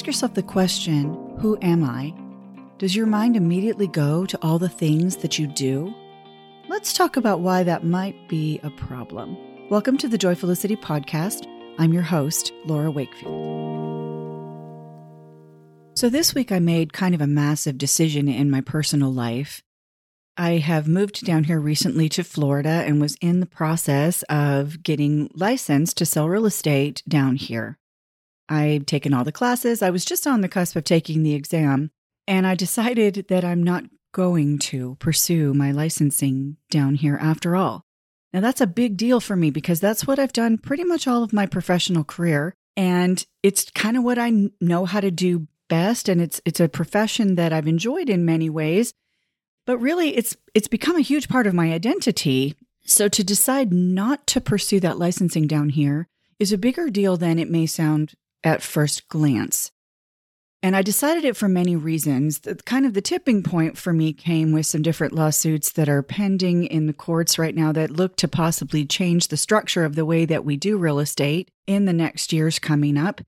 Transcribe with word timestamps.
ask 0.00 0.06
yourself 0.06 0.32
the 0.32 0.42
question, 0.42 1.12
Who 1.40 1.58
am 1.60 1.84
I? 1.84 2.14
Does 2.78 2.96
your 2.96 3.04
mind 3.04 3.36
immediately 3.36 3.86
go 3.86 4.24
to 4.24 4.38
all 4.40 4.58
the 4.58 4.66
things 4.66 5.16
that 5.16 5.38
you 5.38 5.46
do? 5.46 5.92
Let's 6.70 6.94
talk 6.94 7.18
about 7.18 7.40
why 7.40 7.64
that 7.64 7.84
might 7.84 8.26
be 8.26 8.60
a 8.62 8.70
problem. 8.70 9.36
Welcome 9.68 9.98
to 9.98 10.08
the 10.08 10.16
Joyfulicity 10.16 10.80
podcast. 10.80 11.46
I'm 11.78 11.92
your 11.92 12.02
host, 12.02 12.50
Laura 12.64 12.90
Wakefield. 12.90 13.34
So, 15.98 16.08
this 16.08 16.34
week 16.34 16.50
I 16.50 16.60
made 16.60 16.94
kind 16.94 17.14
of 17.14 17.20
a 17.20 17.26
massive 17.26 17.76
decision 17.76 18.26
in 18.26 18.50
my 18.50 18.62
personal 18.62 19.12
life. 19.12 19.62
I 20.34 20.52
have 20.52 20.88
moved 20.88 21.26
down 21.26 21.44
here 21.44 21.60
recently 21.60 22.08
to 22.08 22.24
Florida 22.24 22.84
and 22.86 23.02
was 23.02 23.18
in 23.20 23.40
the 23.40 23.44
process 23.44 24.22
of 24.30 24.82
getting 24.82 25.28
licensed 25.34 25.98
to 25.98 26.06
sell 26.06 26.26
real 26.26 26.46
estate 26.46 27.02
down 27.06 27.36
here. 27.36 27.76
I'd 28.50 28.86
taken 28.86 29.14
all 29.14 29.24
the 29.24 29.32
classes. 29.32 29.80
I 29.80 29.90
was 29.90 30.04
just 30.04 30.26
on 30.26 30.40
the 30.40 30.48
cusp 30.48 30.76
of 30.76 30.84
taking 30.84 31.22
the 31.22 31.34
exam, 31.34 31.90
and 32.26 32.46
I 32.46 32.54
decided 32.54 33.26
that 33.28 33.44
I'm 33.44 33.62
not 33.62 33.84
going 34.12 34.58
to 34.58 34.96
pursue 34.98 35.54
my 35.54 35.70
licensing 35.70 36.56
down 36.68 36.96
here 36.96 37.16
after 37.20 37.54
all. 37.54 37.84
Now, 38.32 38.40
that's 38.40 38.60
a 38.60 38.66
big 38.66 38.96
deal 38.96 39.20
for 39.20 39.36
me 39.36 39.50
because 39.50 39.80
that's 39.80 40.06
what 40.06 40.18
I've 40.18 40.32
done 40.32 40.58
pretty 40.58 40.84
much 40.84 41.06
all 41.06 41.22
of 41.22 41.32
my 41.32 41.46
professional 41.46 42.04
career. 42.04 42.54
And 42.76 43.24
it's 43.42 43.70
kind 43.70 43.96
of 43.96 44.04
what 44.04 44.18
I 44.18 44.50
know 44.60 44.84
how 44.84 45.00
to 45.00 45.10
do 45.10 45.48
best. 45.68 46.08
And 46.08 46.20
it's, 46.20 46.40
it's 46.44 46.60
a 46.60 46.68
profession 46.68 47.34
that 47.34 47.52
I've 47.52 47.66
enjoyed 47.66 48.08
in 48.08 48.24
many 48.24 48.48
ways. 48.48 48.92
But 49.66 49.78
really, 49.78 50.16
it's, 50.16 50.36
it's 50.54 50.68
become 50.68 50.96
a 50.96 51.00
huge 51.00 51.28
part 51.28 51.46
of 51.46 51.54
my 51.54 51.72
identity. 51.72 52.54
So 52.84 53.08
to 53.08 53.24
decide 53.24 53.72
not 53.72 54.26
to 54.28 54.40
pursue 54.40 54.80
that 54.80 54.98
licensing 54.98 55.46
down 55.46 55.70
here 55.70 56.06
is 56.38 56.52
a 56.52 56.58
bigger 56.58 56.88
deal 56.88 57.16
than 57.16 57.38
it 57.38 57.50
may 57.50 57.66
sound 57.66 58.14
at 58.44 58.62
first 58.62 59.08
glance. 59.08 59.70
And 60.62 60.76
I 60.76 60.82
decided 60.82 61.24
it 61.24 61.36
for 61.36 61.48
many 61.48 61.74
reasons. 61.74 62.40
The, 62.40 62.54
kind 62.54 62.84
of 62.84 62.92
the 62.92 63.00
tipping 63.00 63.42
point 63.42 63.78
for 63.78 63.94
me 63.94 64.12
came 64.12 64.52
with 64.52 64.66
some 64.66 64.82
different 64.82 65.14
lawsuits 65.14 65.72
that 65.72 65.88
are 65.88 66.02
pending 66.02 66.64
in 66.64 66.86
the 66.86 66.92
courts 66.92 67.38
right 67.38 67.54
now 67.54 67.72
that 67.72 67.90
look 67.90 68.16
to 68.16 68.28
possibly 68.28 68.84
change 68.84 69.28
the 69.28 69.38
structure 69.38 69.84
of 69.84 69.94
the 69.94 70.04
way 70.04 70.26
that 70.26 70.44
we 70.44 70.56
do 70.56 70.76
real 70.76 70.98
estate 70.98 71.50
in 71.66 71.86
the 71.86 71.94
next 71.94 72.32
years 72.32 72.58
coming 72.58 72.98
up. 72.98 73.22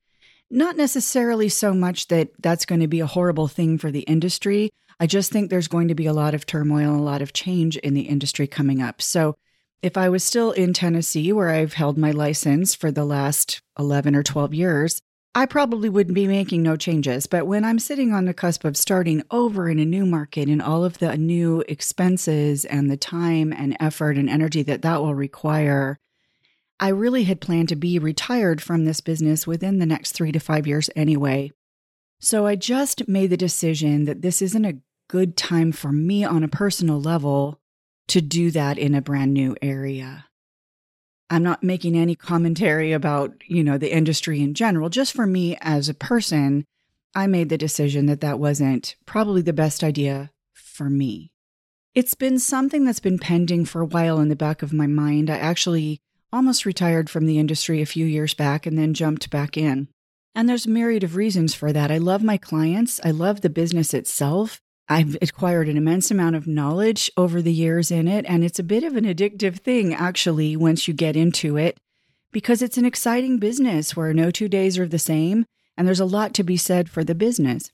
Not 0.50 0.76
necessarily 0.76 1.48
so 1.48 1.72
much 1.72 2.08
that 2.08 2.28
that's 2.38 2.66
going 2.66 2.82
to 2.82 2.88
be 2.88 3.00
a 3.00 3.06
horrible 3.06 3.48
thing 3.48 3.78
for 3.78 3.90
the 3.90 4.00
industry. 4.00 4.70
I 5.00 5.06
just 5.06 5.32
think 5.32 5.48
there's 5.48 5.68
going 5.68 5.88
to 5.88 5.94
be 5.94 6.04
a 6.04 6.12
lot 6.12 6.34
of 6.34 6.44
turmoil 6.44 6.94
a 6.94 7.00
lot 7.00 7.22
of 7.22 7.32
change 7.32 7.78
in 7.78 7.94
the 7.94 8.02
industry 8.02 8.46
coming 8.46 8.82
up. 8.82 9.00
So 9.00 9.36
if 9.82 9.96
I 9.96 10.08
was 10.08 10.22
still 10.22 10.52
in 10.52 10.72
Tennessee, 10.72 11.32
where 11.32 11.50
I've 11.50 11.74
held 11.74 11.98
my 11.98 12.12
license 12.12 12.74
for 12.74 12.92
the 12.92 13.04
last 13.04 13.60
11 13.78 14.14
or 14.14 14.22
12 14.22 14.54
years, 14.54 15.02
I 15.34 15.46
probably 15.46 15.88
wouldn't 15.88 16.14
be 16.14 16.28
making 16.28 16.62
no 16.62 16.76
changes. 16.76 17.26
But 17.26 17.46
when 17.46 17.64
I'm 17.64 17.78
sitting 17.78 18.12
on 18.12 18.26
the 18.26 18.34
cusp 18.34 18.64
of 18.64 18.76
starting 18.76 19.22
over 19.30 19.68
in 19.68 19.78
a 19.78 19.84
new 19.84 20.06
market 20.06 20.48
and 20.48 20.62
all 20.62 20.84
of 20.84 20.98
the 20.98 21.16
new 21.16 21.64
expenses 21.68 22.64
and 22.64 22.90
the 22.90 22.96
time 22.96 23.52
and 23.52 23.76
effort 23.80 24.16
and 24.16 24.30
energy 24.30 24.62
that 24.62 24.82
that 24.82 25.02
will 25.02 25.14
require, 25.14 25.98
I 26.78 26.88
really 26.88 27.24
had 27.24 27.40
planned 27.40 27.70
to 27.70 27.76
be 27.76 27.98
retired 27.98 28.60
from 28.60 28.84
this 28.84 29.00
business 29.00 29.46
within 29.46 29.78
the 29.78 29.86
next 29.86 30.12
three 30.12 30.32
to 30.32 30.38
five 30.38 30.66
years 30.66 30.90
anyway. 30.94 31.50
So 32.20 32.46
I 32.46 32.54
just 32.54 33.08
made 33.08 33.30
the 33.30 33.36
decision 33.36 34.04
that 34.04 34.22
this 34.22 34.42
isn't 34.42 34.64
a 34.64 34.78
good 35.08 35.36
time 35.36 35.72
for 35.72 35.90
me 35.90 36.24
on 36.24 36.44
a 36.44 36.48
personal 36.48 37.00
level 37.00 37.58
to 38.08 38.20
do 38.20 38.50
that 38.50 38.78
in 38.78 38.94
a 38.94 39.02
brand 39.02 39.32
new 39.32 39.56
area. 39.62 40.26
I'm 41.30 41.42
not 41.42 41.62
making 41.62 41.96
any 41.96 42.14
commentary 42.14 42.92
about, 42.92 43.32
you 43.46 43.64
know, 43.64 43.78
the 43.78 43.94
industry 43.94 44.42
in 44.42 44.52
general. 44.52 44.90
Just 44.90 45.14
for 45.14 45.26
me 45.26 45.56
as 45.62 45.88
a 45.88 45.94
person, 45.94 46.66
I 47.14 47.26
made 47.26 47.48
the 47.48 47.58
decision 47.58 48.06
that 48.06 48.20
that 48.20 48.38
wasn't 48.38 48.96
probably 49.06 49.42
the 49.42 49.52
best 49.52 49.82
idea 49.82 50.30
for 50.52 50.90
me. 50.90 51.30
It's 51.94 52.14
been 52.14 52.38
something 52.38 52.84
that's 52.84 53.00
been 53.00 53.18
pending 53.18 53.66
for 53.66 53.80
a 53.82 53.86
while 53.86 54.18
in 54.18 54.28
the 54.28 54.36
back 54.36 54.62
of 54.62 54.72
my 54.72 54.86
mind. 54.86 55.30
I 55.30 55.36
actually 55.36 56.00
almost 56.32 56.64
retired 56.64 57.10
from 57.10 57.26
the 57.26 57.38
industry 57.38 57.82
a 57.82 57.86
few 57.86 58.06
years 58.06 58.32
back 58.34 58.66
and 58.66 58.78
then 58.78 58.94
jumped 58.94 59.30
back 59.30 59.56
in. 59.56 59.88
And 60.34 60.48
there's 60.48 60.64
a 60.64 60.70
myriad 60.70 61.04
of 61.04 61.16
reasons 61.16 61.54
for 61.54 61.72
that. 61.72 61.90
I 61.90 61.98
love 61.98 62.22
my 62.22 62.38
clients. 62.38 63.00
I 63.04 63.10
love 63.10 63.42
the 63.42 63.50
business 63.50 63.92
itself. 63.92 64.60
I've 64.92 65.16
acquired 65.22 65.70
an 65.70 65.78
immense 65.78 66.10
amount 66.10 66.36
of 66.36 66.46
knowledge 66.46 67.10
over 67.16 67.40
the 67.40 67.52
years 67.52 67.90
in 67.90 68.06
it, 68.06 68.26
and 68.28 68.44
it's 68.44 68.58
a 68.58 68.62
bit 68.62 68.84
of 68.84 68.94
an 68.94 69.06
addictive 69.06 69.58
thing, 69.58 69.94
actually, 69.94 70.54
once 70.54 70.86
you 70.86 70.92
get 70.92 71.16
into 71.16 71.56
it, 71.56 71.78
because 72.30 72.60
it's 72.60 72.76
an 72.76 72.84
exciting 72.84 73.38
business 73.38 73.96
where 73.96 74.12
no 74.12 74.30
two 74.30 74.48
days 74.48 74.78
are 74.78 74.86
the 74.86 74.98
same, 74.98 75.46
and 75.78 75.88
there's 75.88 75.98
a 75.98 76.04
lot 76.04 76.34
to 76.34 76.42
be 76.42 76.58
said 76.58 76.90
for 76.90 77.04
the 77.04 77.14
business. 77.14 77.72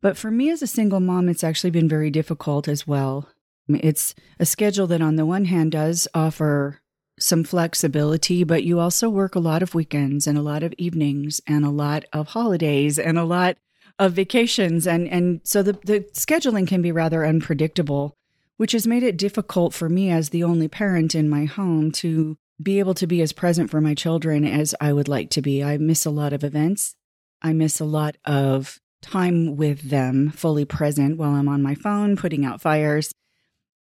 But 0.00 0.16
for 0.16 0.30
me 0.30 0.48
as 0.50 0.62
a 0.62 0.66
single 0.66 1.00
mom, 1.00 1.28
it's 1.28 1.44
actually 1.44 1.72
been 1.72 1.88
very 1.88 2.10
difficult 2.10 2.68
as 2.68 2.86
well. 2.86 3.28
It's 3.68 4.14
a 4.38 4.46
schedule 4.46 4.86
that, 4.86 5.02
on 5.02 5.16
the 5.16 5.26
one 5.26 5.44
hand, 5.44 5.72
does 5.72 6.08
offer 6.14 6.80
some 7.18 7.44
flexibility, 7.44 8.44
but 8.44 8.64
you 8.64 8.80
also 8.80 9.10
work 9.10 9.34
a 9.34 9.40
lot 9.40 9.62
of 9.62 9.74
weekends 9.74 10.26
and 10.26 10.38
a 10.38 10.42
lot 10.42 10.62
of 10.62 10.72
evenings 10.78 11.42
and 11.46 11.66
a 11.66 11.70
lot 11.70 12.06
of 12.14 12.28
holidays 12.28 12.98
and 12.98 13.18
a 13.18 13.24
lot 13.24 13.58
of 13.98 14.12
vacations 14.12 14.86
and 14.86 15.08
and 15.08 15.40
so 15.44 15.62
the, 15.62 15.72
the 15.84 16.00
scheduling 16.14 16.66
can 16.66 16.82
be 16.82 16.92
rather 16.92 17.26
unpredictable 17.26 18.16
which 18.60 18.72
has 18.72 18.86
made 18.86 19.02
it 19.02 19.16
difficult 19.16 19.72
for 19.72 19.88
me 19.88 20.10
as 20.10 20.28
the 20.28 20.44
only 20.44 20.68
parent 20.68 21.14
in 21.14 21.30
my 21.30 21.46
home 21.46 21.90
to 21.90 22.36
be 22.62 22.78
able 22.78 22.94
to 22.94 23.06
be 23.06 23.22
as 23.22 23.32
present 23.32 23.70
for 23.70 23.80
my 23.80 23.94
children 23.94 24.44
as 24.44 24.74
I 24.80 24.92
would 24.92 25.08
like 25.08 25.30
to 25.30 25.40
be. 25.40 25.64
I 25.64 25.78
miss 25.78 26.04
a 26.04 26.10
lot 26.10 26.32
of 26.32 26.44
events. 26.44 26.94
I 27.40 27.52
miss 27.52 27.80
a 27.80 27.86
lot 27.86 28.16
of 28.26 28.78
time 29.00 29.56
with 29.56 29.88
them 29.88 30.30
fully 30.30 30.66
present 30.66 31.16
while 31.16 31.30
I'm 31.30 31.48
on 31.48 31.62
my 31.62 31.74
phone 31.74 32.16
putting 32.16 32.44
out 32.44 32.60
fires. 32.60 33.12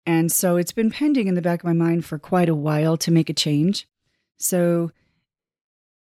And 0.07 0.31
so 0.31 0.57
it's 0.57 0.73
been 0.73 0.91
pending 0.91 1.27
in 1.27 1.35
the 1.35 1.43
back 1.43 1.61
of 1.61 1.65
my 1.65 1.73
mind 1.73 2.05
for 2.05 2.19
quite 2.19 2.49
a 2.49 2.55
while 2.55 2.97
to 2.99 3.11
make 3.11 3.29
a 3.29 3.35
change. 3.35 3.89
So 4.37 4.93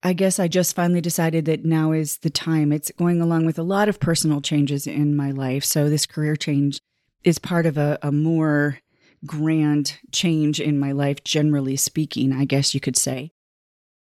I 0.02 0.14
guess 0.14 0.40
I 0.40 0.48
just 0.48 0.74
finally 0.74 1.00
decided 1.00 1.44
that 1.44 1.64
now 1.64 1.92
is 1.92 2.18
the 2.18 2.30
time. 2.30 2.72
It's 2.72 2.90
going 2.98 3.20
along 3.20 3.46
with 3.46 3.58
a 3.58 3.62
lot 3.62 3.88
of 3.88 4.00
personal 4.00 4.40
changes 4.40 4.86
in 4.86 5.14
my 5.14 5.30
life. 5.30 5.64
So 5.64 5.88
this 5.88 6.06
career 6.06 6.34
change 6.34 6.80
is 7.22 7.38
part 7.38 7.66
of 7.66 7.78
a, 7.78 7.98
a 8.02 8.10
more 8.10 8.78
grand 9.24 9.98
change 10.10 10.60
in 10.60 10.80
my 10.80 10.90
life, 10.90 11.22
generally 11.22 11.76
speaking, 11.76 12.32
I 12.32 12.44
guess 12.44 12.74
you 12.74 12.80
could 12.80 12.96
say. 12.96 13.30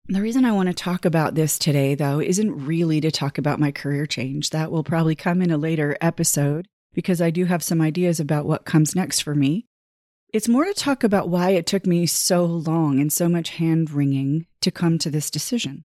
The 0.07 0.23
reason 0.23 0.45
I 0.45 0.53
want 0.53 0.69
to 0.69 0.75
talk 0.75 1.05
about 1.05 1.35
this 1.35 1.59
today, 1.59 1.95
though, 1.95 2.21
isn't 2.21 2.67
really 2.67 3.01
to 3.03 3.11
talk 3.11 3.37
about 3.37 3.61
my 3.61 3.71
career 3.71 4.07
change. 4.07 4.51
That 4.51 4.71
will 4.71 4.85
probably 4.85 5.15
come 5.15 5.43
in 5.43 5.51
a 5.51 5.59
later 5.59 5.97
episode 6.01 6.67
because 6.95 7.21
I 7.21 7.31
do 7.31 7.47
have 7.47 7.63
some 7.63 7.81
ideas 7.81 8.21
about 8.21 8.47
what 8.47 8.65
comes 8.65 8.95
next 8.95 9.21
for 9.21 9.35
me. 9.35 9.67
It's 10.35 10.49
more 10.49 10.65
to 10.65 10.75
talk 10.75 11.05
about 11.05 11.29
why 11.29 11.51
it 11.51 11.65
took 11.65 11.87
me 11.87 12.07
so 12.07 12.45
long 12.45 12.99
and 12.99 13.13
so 13.13 13.29
much 13.29 13.51
hand 13.51 13.93
wringing 13.93 14.47
to 14.63 14.73
come 14.73 14.99
to 14.99 15.09
this 15.09 15.31
decision. 15.31 15.85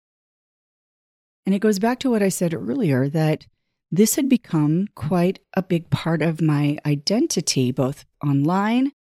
And 1.45 1.53
it 1.53 1.59
goes 1.59 1.77
back 1.77 1.99
to 1.99 2.09
what 2.09 2.23
I 2.23 2.29
said 2.29 2.55
earlier 2.55 3.07
that 3.09 3.45
this 3.91 4.15
had 4.15 4.27
become 4.27 4.87
quite 4.95 5.37
a 5.53 5.61
big 5.61 5.91
part 5.91 6.23
of 6.23 6.41
my 6.41 6.79
identity, 6.83 7.71
both 7.71 8.05
online 8.25 8.91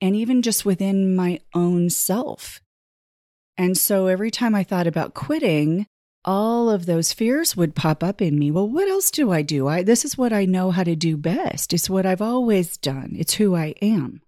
and 0.00 0.16
even 0.16 0.42
just 0.42 0.64
within 0.64 1.14
my 1.14 1.38
own 1.54 1.88
self. 1.88 2.60
And 3.56 3.78
so 3.78 4.08
every 4.08 4.32
time 4.32 4.56
I 4.56 4.64
thought 4.64 4.88
about 4.88 5.14
quitting, 5.14 5.86
all 6.24 6.68
of 6.68 6.86
those 6.86 7.12
fears 7.12 7.56
would 7.56 7.76
pop 7.76 8.02
up 8.02 8.20
in 8.20 8.36
me. 8.36 8.50
Well, 8.50 8.68
what 8.68 8.88
else 8.88 9.12
do 9.12 9.30
I 9.30 9.42
do? 9.42 9.68
I, 9.68 9.84
this 9.84 10.04
is 10.04 10.18
what 10.18 10.32
I 10.32 10.46
know 10.46 10.72
how 10.72 10.82
to 10.82 10.96
do 10.96 11.16
best. 11.16 11.72
It's 11.72 11.88
what 11.88 12.04
I've 12.04 12.20
always 12.20 12.76
done. 12.76 13.14
It's 13.16 13.34
who 13.34 13.54
I 13.54 13.76
am. 13.80 14.20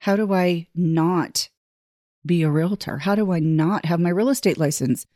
How 0.00 0.16
do 0.16 0.32
I 0.32 0.66
not 0.74 1.48
be 2.24 2.42
a 2.42 2.50
realtor? 2.50 2.98
How 2.98 3.14
do 3.14 3.32
I 3.32 3.38
not 3.38 3.84
have 3.84 4.00
my 4.00 4.10
real 4.10 4.28
estate 4.28 4.58
license? 4.58 5.06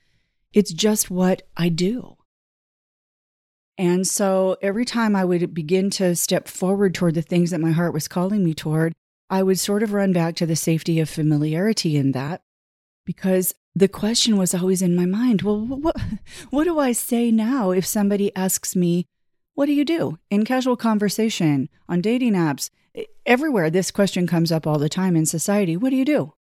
It's 0.52 0.72
just 0.72 1.10
what 1.10 1.42
I 1.56 1.68
do. 1.68 2.16
And 3.76 4.06
so 4.06 4.56
every 4.62 4.84
time 4.84 5.16
I 5.16 5.24
would 5.24 5.54
begin 5.54 5.90
to 5.90 6.14
step 6.14 6.48
forward 6.48 6.94
toward 6.94 7.14
the 7.14 7.22
things 7.22 7.50
that 7.50 7.60
my 7.60 7.72
heart 7.72 7.92
was 7.92 8.08
calling 8.08 8.44
me 8.44 8.54
toward, 8.54 8.92
I 9.30 9.42
would 9.42 9.58
sort 9.58 9.82
of 9.82 9.92
run 9.92 10.12
back 10.12 10.36
to 10.36 10.46
the 10.46 10.54
safety 10.54 11.00
of 11.00 11.08
familiarity 11.08 11.96
in 11.96 12.12
that 12.12 12.42
because 13.04 13.54
the 13.74 13.88
question 13.88 14.36
was 14.36 14.54
always 14.54 14.82
in 14.82 14.94
my 14.94 15.06
mind 15.06 15.42
well, 15.42 15.60
what, 15.60 15.96
what 16.50 16.64
do 16.64 16.78
I 16.78 16.92
say 16.92 17.30
now 17.30 17.70
if 17.70 17.86
somebody 17.86 18.34
asks 18.36 18.76
me, 18.76 19.06
What 19.54 19.66
do 19.66 19.72
you 19.72 19.84
do 19.84 20.18
in 20.30 20.44
casual 20.44 20.76
conversation, 20.76 21.70
on 21.88 22.02
dating 22.02 22.34
apps? 22.34 22.68
Everywhere 23.26 23.70
this 23.70 23.90
question 23.90 24.26
comes 24.26 24.52
up 24.52 24.66
all 24.66 24.78
the 24.78 24.88
time 24.88 25.16
in 25.16 25.26
society 25.26 25.76
what 25.76 25.90
do 25.90 25.96
you 25.96 26.04
do? 26.04 26.34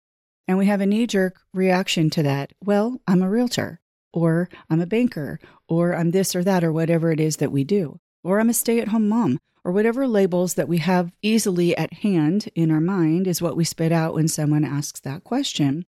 And 0.48 0.58
we 0.58 0.66
have 0.66 0.80
a 0.80 0.86
knee 0.86 1.06
jerk 1.06 1.40
reaction 1.54 2.10
to 2.10 2.22
that. 2.24 2.52
Well, 2.62 3.00
I'm 3.06 3.22
a 3.22 3.30
realtor, 3.30 3.80
or 4.12 4.48
I'm 4.68 4.80
a 4.80 4.86
banker, 4.86 5.38
or 5.68 5.94
I'm 5.94 6.10
this 6.10 6.34
or 6.34 6.42
that, 6.44 6.64
or 6.64 6.72
whatever 6.72 7.12
it 7.12 7.20
is 7.20 7.36
that 7.36 7.52
we 7.52 7.64
do, 7.64 8.00
or 8.24 8.40
I'm 8.40 8.50
a 8.50 8.54
stay 8.54 8.80
at 8.80 8.88
home 8.88 9.08
mom, 9.08 9.38
or 9.64 9.70
whatever 9.70 10.06
labels 10.08 10.54
that 10.54 10.68
we 10.68 10.78
have 10.78 11.12
easily 11.22 11.76
at 11.76 11.92
hand 11.92 12.48
in 12.54 12.70
our 12.70 12.80
mind 12.80 13.28
is 13.28 13.40
what 13.40 13.56
we 13.56 13.64
spit 13.64 13.92
out 13.92 14.14
when 14.14 14.26
someone 14.26 14.64
asks 14.64 15.00
that 15.00 15.22
question. 15.22 15.84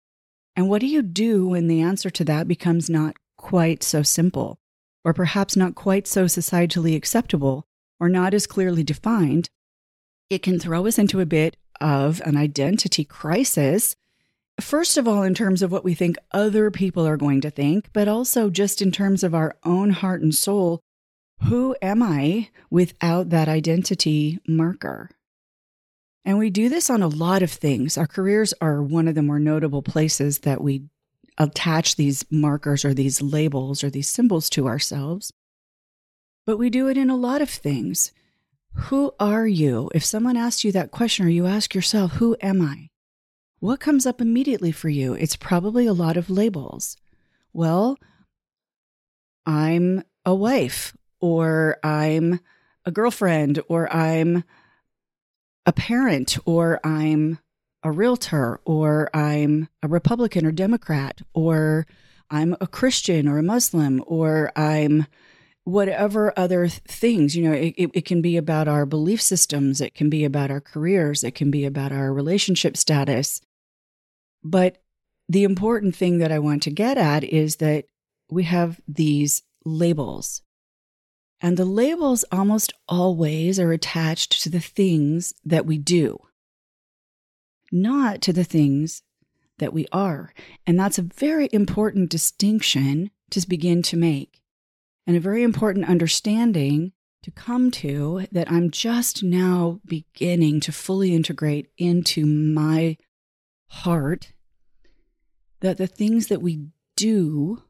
And 0.55 0.67
what 0.67 0.81
do 0.81 0.87
you 0.87 1.03
do 1.03 1.47
when 1.47 1.67
the 1.67 1.81
answer 1.81 2.09
to 2.09 2.23
that 2.25 2.47
becomes 2.47 2.89
not 2.89 3.15
quite 3.37 3.83
so 3.83 4.01
simple? 4.01 4.59
or 5.03 5.13
perhaps 5.13 5.55
not 5.55 5.75
quite 5.75 6.07
so 6.07 6.25
societally 6.25 6.95
acceptable, 6.95 7.65
or 7.99 8.09
not 8.09 8.33
as 8.33 8.47
clearly 8.47 8.83
defined, 8.83 9.49
it 10.29 10.43
can 10.43 10.59
throw 10.59 10.85
us 10.85 10.97
into 10.97 11.19
a 11.19 11.25
bit 11.25 11.57
of 11.81 12.21
an 12.25 12.37
identity 12.37 13.03
crisis. 13.03 13.95
First 14.59 14.97
of 14.97 15.07
all, 15.07 15.23
in 15.23 15.33
terms 15.33 15.61
of 15.61 15.71
what 15.71 15.85
we 15.85 15.93
think 15.93 16.17
other 16.31 16.69
people 16.69 17.07
are 17.07 17.17
going 17.17 17.41
to 17.41 17.49
think, 17.49 17.89
but 17.93 18.07
also 18.07 18.49
just 18.49 18.81
in 18.81 18.91
terms 18.91 19.23
of 19.23 19.33
our 19.33 19.55
own 19.63 19.91
heart 19.91 20.21
and 20.21 20.35
soul. 20.35 20.81
Who 21.43 21.73
am 21.81 22.03
I 22.03 22.49
without 22.69 23.29
that 23.29 23.47
identity 23.47 24.39
marker? 24.45 25.09
And 26.25 26.37
we 26.37 26.49
do 26.49 26.67
this 26.67 26.89
on 26.89 27.01
a 27.01 27.07
lot 27.07 27.41
of 27.41 27.49
things. 27.49 27.97
Our 27.97 28.07
careers 28.07 28.53
are 28.59 28.83
one 28.83 29.07
of 29.07 29.15
the 29.15 29.21
more 29.21 29.39
notable 29.39 29.81
places 29.81 30.39
that 30.39 30.61
we 30.61 30.83
attach 31.37 31.95
these 31.95 32.25
markers 32.29 32.83
or 32.83 32.93
these 32.93 33.21
labels 33.21 33.83
or 33.83 33.89
these 33.89 34.09
symbols 34.09 34.49
to 34.51 34.67
ourselves. 34.67 35.31
But 36.45 36.57
we 36.57 36.69
do 36.69 36.89
it 36.89 36.97
in 36.97 37.09
a 37.09 37.15
lot 37.15 37.41
of 37.41 37.49
things. 37.49 38.11
Who 38.73 39.13
are 39.19 39.47
you? 39.47 39.89
If 39.93 40.05
someone 40.05 40.37
asks 40.37 40.63
you 40.63 40.71
that 40.73 40.91
question 40.91 41.25
or 41.25 41.29
you 41.29 41.45
ask 41.45 41.73
yourself, 41.73 42.13
Who 42.13 42.35
am 42.41 42.61
I? 42.61 42.89
What 43.59 43.79
comes 43.79 44.05
up 44.05 44.21
immediately 44.21 44.71
for 44.71 44.89
you? 44.89 45.13
It's 45.13 45.35
probably 45.35 45.85
a 45.85 45.93
lot 45.93 46.15
of 46.15 46.29
labels. 46.29 46.95
Well, 47.51 47.97
I'm 49.45 50.03
a 50.25 50.33
wife, 50.33 50.95
or 51.19 51.77
I'm 51.83 52.39
a 52.85 52.91
girlfriend, 52.91 53.59
or 53.67 53.91
I'm 53.93 54.43
a 55.65 55.73
parent, 55.73 56.37
or 56.45 56.79
I'm 56.85 57.39
a 57.83 57.91
realtor, 57.91 58.61
or 58.65 59.09
I'm 59.13 59.67
a 59.83 59.87
Republican 59.87 60.45
or 60.45 60.51
Democrat, 60.51 61.21
or 61.33 61.85
I'm 62.29 62.55
a 62.61 62.67
Christian 62.67 63.27
or 63.27 63.39
a 63.39 63.43
Muslim, 63.43 64.03
or 64.05 64.51
I'm 64.55 65.05
whatever 65.63 66.33
other 66.37 66.67
things 66.67 67.35
you 67.35 67.43
know 67.43 67.53
it, 67.53 67.73
it, 67.77 68.05
can 68.05 68.21
be 68.21 68.37
about 68.37 68.67
our 68.67 68.85
belief 68.85 69.21
systems 69.21 69.81
it 69.81 69.93
can 69.93 70.09
be 70.09 70.23
about 70.23 70.49
our 70.49 70.61
careers 70.61 71.23
it 71.23 71.35
can 71.35 71.51
be 71.51 71.65
about 71.65 71.91
our 71.91 72.13
relationship 72.13 72.75
status. 72.77 73.41
But 74.43 74.81
the 75.27 75.43
important 75.43 75.95
thing 75.95 76.19
that 76.19 76.31
i 76.31 76.39
want 76.39 76.63
to 76.63 76.71
get 76.71 76.97
at 76.97 77.23
is 77.23 77.57
that 77.57 77.85
we 78.31 78.43
have 78.43 78.79
these 78.87 79.43
labels. 79.65 80.41
And 81.41 81.55
the 81.55 81.65
labels 81.65 82.25
almost 82.31 82.73
always 82.87 83.59
are 83.59 83.71
attached 83.71 84.41
to 84.43 84.49
the 84.49 84.59
things 84.59 85.33
that 85.45 85.65
we 85.65 85.77
do 85.77 86.19
not 87.71 88.21
to 88.21 88.33
the 88.33 88.43
things 88.43 89.03
that 89.59 89.73
we 89.73 89.85
are. 89.91 90.33
And 90.65 90.79
that's 90.79 90.97
a 90.97 91.03
very 91.03 91.49
important 91.51 92.09
distinction 92.09 93.11
to 93.31 93.47
begin 93.47 93.81
to 93.83 93.97
make 93.97 94.38
and 95.09 95.17
a 95.17 95.19
very 95.19 95.41
important 95.41 95.89
understanding 95.89 96.91
to 97.23 97.31
come 97.31 97.71
to 97.71 98.27
that 98.31 98.51
I'm 98.51 98.69
just 98.69 99.23
now 99.23 99.79
beginning 99.83 100.59
to 100.59 100.71
fully 100.71 101.15
integrate 101.15 101.65
into 101.79 102.27
my 102.27 102.95
heart 103.69 104.33
that 105.61 105.79
the 105.79 105.87
things 105.87 106.27
that 106.27 106.43
we 106.43 106.67
do 106.95 107.63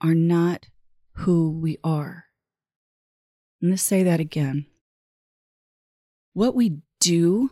are 0.00 0.14
not 0.14 0.68
who 1.16 1.50
we 1.50 1.76
are. 1.84 2.24
I'm 3.60 3.68
going 3.68 3.76
to 3.76 3.82
say 3.82 4.02
that 4.02 4.18
again. 4.18 4.64
What 6.32 6.54
we 6.54 6.78
do 6.98 7.50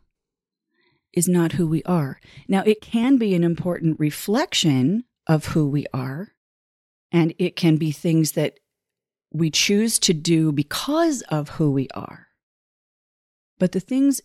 is 1.12 1.28
not 1.28 1.52
who 1.52 1.66
we 1.66 1.82
are. 1.82 2.18
Now, 2.48 2.62
it 2.64 2.80
can 2.80 3.18
be 3.18 3.34
an 3.34 3.44
important 3.44 4.00
reflection 4.00 5.04
of 5.26 5.48
who 5.48 5.68
we 5.68 5.84
are, 5.92 6.33
and 7.14 7.32
it 7.38 7.54
can 7.54 7.76
be 7.76 7.92
things 7.92 8.32
that 8.32 8.58
we 9.32 9.48
choose 9.48 10.00
to 10.00 10.12
do 10.12 10.50
because 10.50 11.22
of 11.28 11.50
who 11.50 11.70
we 11.70 11.86
are. 11.94 12.26
But 13.56 13.70
the 13.70 13.78
things 13.78 14.20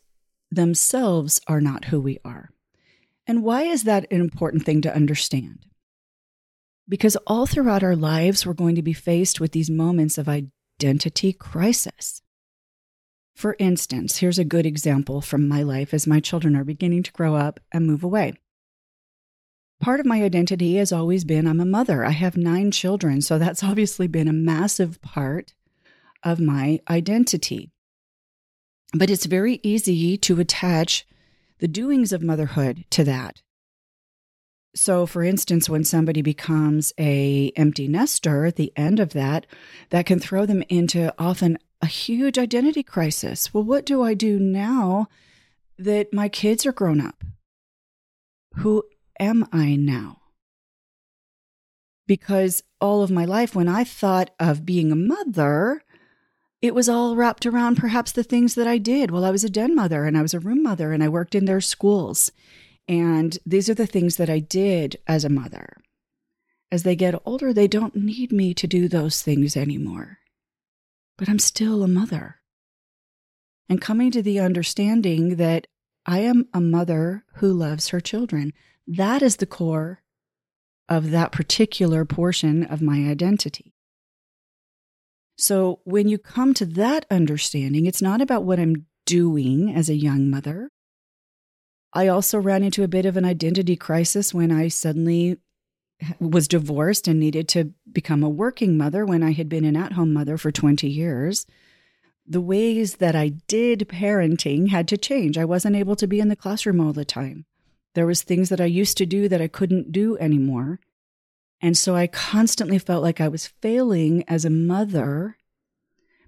themselves 0.49 1.39
are 1.47 1.61
not 1.61 1.85
who 1.85 2.01
we 2.01 2.17
are. 2.25 2.49
And 3.27 3.43
why 3.43 3.61
is 3.61 3.83
that 3.83 4.11
an 4.11 4.19
important 4.19 4.65
thing 4.65 4.81
to 4.81 4.93
understand? 4.93 5.67
Because 6.87 7.15
all 7.27 7.45
throughout 7.45 7.83
our 7.83 7.95
lives, 7.95 8.43
we're 8.43 8.53
going 8.53 8.73
to 8.73 8.81
be 8.81 8.93
faced 8.93 9.39
with 9.39 9.51
these 9.51 9.69
moments 9.69 10.17
of 10.17 10.27
identity 10.27 11.31
crisis. 11.31 12.23
For 13.35 13.55
instance, 13.59 14.17
here's 14.17 14.39
a 14.39 14.43
good 14.43 14.65
example 14.65 15.21
from 15.21 15.47
my 15.47 15.61
life 15.61 15.93
as 15.93 16.07
my 16.07 16.19
children 16.19 16.55
are 16.55 16.63
beginning 16.63 17.03
to 17.03 17.11
grow 17.11 17.35
up 17.35 17.59
and 17.71 17.85
move 17.85 18.03
away. 18.03 18.33
Part 19.79 20.01
of 20.01 20.05
my 20.05 20.23
identity 20.23 20.75
has 20.75 20.91
always 20.91 21.23
been 21.23 21.47
I'm 21.47 21.61
a 21.61 21.65
mother. 21.65 22.03
I 22.03 22.11
have 22.11 22.35
nine 22.35 22.71
children, 22.71 23.21
so 23.21 23.37
that's 23.37 23.63
obviously 23.63 24.07
been 24.07 24.27
a 24.27 24.33
massive 24.33 25.01
part 25.01 25.53
of 26.23 26.39
my 26.39 26.79
identity. 26.89 27.71
But 28.93 29.09
it's 29.09 29.25
very 29.25 29.59
easy 29.63 30.17
to 30.17 30.39
attach 30.39 31.07
the 31.59 31.67
doings 31.67 32.11
of 32.11 32.21
motherhood 32.21 32.85
to 32.91 33.03
that. 33.03 33.41
So 34.75 35.05
for 35.05 35.23
instance, 35.23 35.69
when 35.69 35.83
somebody 35.83 36.21
becomes 36.21 36.93
a 36.99 37.51
empty 37.55 37.87
nester 37.87 38.45
at 38.45 38.55
the 38.55 38.71
end 38.75 38.99
of 38.99 39.13
that, 39.13 39.45
that 39.89 40.05
can 40.05 40.19
throw 40.19 40.45
them 40.45 40.63
into 40.69 41.13
often 41.17 41.57
a 41.81 41.87
huge 41.87 42.37
identity 42.37 42.83
crisis. 42.83 43.53
Well, 43.53 43.63
what 43.63 43.85
do 43.85 44.03
I 44.03 44.13
do 44.13 44.39
now 44.39 45.07
that 45.77 46.13
my 46.13 46.29
kids 46.29 46.65
are 46.65 46.71
grown 46.71 47.01
up? 47.01 47.23
Who 48.57 48.83
am 49.19 49.47
I 49.51 49.75
now? 49.75 50.21
Because 52.07 52.63
all 52.81 53.03
of 53.03 53.11
my 53.11 53.25
life, 53.25 53.55
when 53.55 53.67
I 53.67 53.83
thought 53.83 54.31
of 54.39 54.65
being 54.65 54.91
a 54.91 54.95
mother, 54.95 55.83
it 56.61 56.73
was 56.73 56.89
all 56.89 57.15
wrapped 57.15 57.45
around 57.45 57.77
perhaps 57.77 58.11
the 58.11 58.23
things 58.23 58.55
that 58.55 58.67
I 58.67 58.77
did. 58.77 59.11
Well, 59.11 59.23
I 59.23 59.31
was 59.31 59.43
a 59.43 59.49
den 59.49 59.75
mother 59.75 60.05
and 60.05 60.17
I 60.17 60.21
was 60.21 60.33
a 60.33 60.39
room 60.39 60.63
mother 60.63 60.91
and 60.91 61.03
I 61.03 61.09
worked 61.09 61.35
in 61.35 61.45
their 61.45 61.61
schools. 61.61 62.31
And 62.87 63.37
these 63.45 63.69
are 63.69 63.75
the 63.75 63.85
things 63.85 64.17
that 64.17 64.29
I 64.29 64.39
did 64.39 64.97
as 65.07 65.23
a 65.23 65.29
mother. 65.29 65.77
As 66.71 66.83
they 66.83 66.95
get 66.95 67.21
older, 67.25 67.53
they 67.53 67.67
don't 67.67 67.95
need 67.95 68.31
me 68.31 68.53
to 68.55 68.67
do 68.67 68.87
those 68.87 69.21
things 69.21 69.55
anymore. 69.55 70.19
But 71.17 71.29
I'm 71.29 71.39
still 71.39 71.83
a 71.83 71.87
mother. 71.87 72.37
And 73.69 73.79
coming 73.79 74.09
to 74.11 74.21
the 74.21 74.39
understanding 74.39 75.35
that 75.35 75.67
I 76.05 76.19
am 76.19 76.47
a 76.53 76.59
mother 76.59 77.23
who 77.35 77.53
loves 77.53 77.89
her 77.89 77.99
children. 77.99 78.53
That 78.91 79.21
is 79.21 79.35
the 79.35 79.45
core 79.45 80.01
of 80.89 81.11
that 81.11 81.31
particular 81.31 82.05
portion 82.05 82.63
of 82.63 82.81
my 82.81 83.07
identity. 83.07 83.75
So 85.37 85.81
when 85.83 86.07
you 86.07 86.17
come 86.17 86.55
to 86.55 86.65
that 86.65 87.05
understanding, 87.11 87.85
it's 87.85 88.01
not 88.01 88.19
about 88.19 88.45
what 88.45 88.59
I'm 88.59 88.87
doing 89.05 89.73
as 89.73 89.89
a 89.89 89.95
young 89.95 90.31
mother. 90.31 90.71
I 91.93 92.07
also 92.07 92.39
ran 92.39 92.63
into 92.63 92.81
a 92.83 92.87
bit 92.87 93.05
of 93.05 93.15
an 93.15 93.25
identity 93.25 93.75
crisis 93.75 94.33
when 94.33 94.51
I 94.51 94.69
suddenly 94.69 95.37
was 96.19 96.47
divorced 96.47 97.07
and 97.07 97.19
needed 97.19 97.47
to 97.49 97.73
become 97.91 98.23
a 98.23 98.29
working 98.29 98.75
mother 98.75 99.05
when 99.05 99.21
I 99.21 99.33
had 99.33 99.49
been 99.49 99.65
an 99.65 99.75
at 99.75 99.93
home 99.93 100.13
mother 100.13 100.35
for 100.35 100.51
20 100.51 100.89
years. 100.89 101.45
The 102.25 102.41
ways 102.41 102.95
that 102.95 103.15
I 103.15 103.29
did 103.47 103.87
parenting 103.87 104.69
had 104.69 104.87
to 104.87 104.97
change. 104.97 105.37
I 105.37 105.45
wasn't 105.45 105.75
able 105.75 105.95
to 105.97 106.07
be 106.07 106.19
in 106.19 106.29
the 106.29 106.35
classroom 106.35 106.81
all 106.81 106.93
the 106.93 107.05
time. 107.05 107.45
There 107.95 108.05
was 108.05 108.21
things 108.21 108.49
that 108.49 108.61
I 108.61 108.65
used 108.65 108.97
to 108.97 109.05
do 109.05 109.27
that 109.29 109.41
I 109.41 109.47
couldn't 109.47 109.91
do 109.91 110.17
anymore. 110.17 110.79
And 111.61 111.77
so 111.77 111.95
I 111.95 112.07
constantly 112.07 112.79
felt 112.79 113.03
like 113.03 113.19
I 113.19 113.27
was 113.27 113.47
failing 113.47 114.23
as 114.27 114.45
a 114.45 114.49
mother 114.49 115.37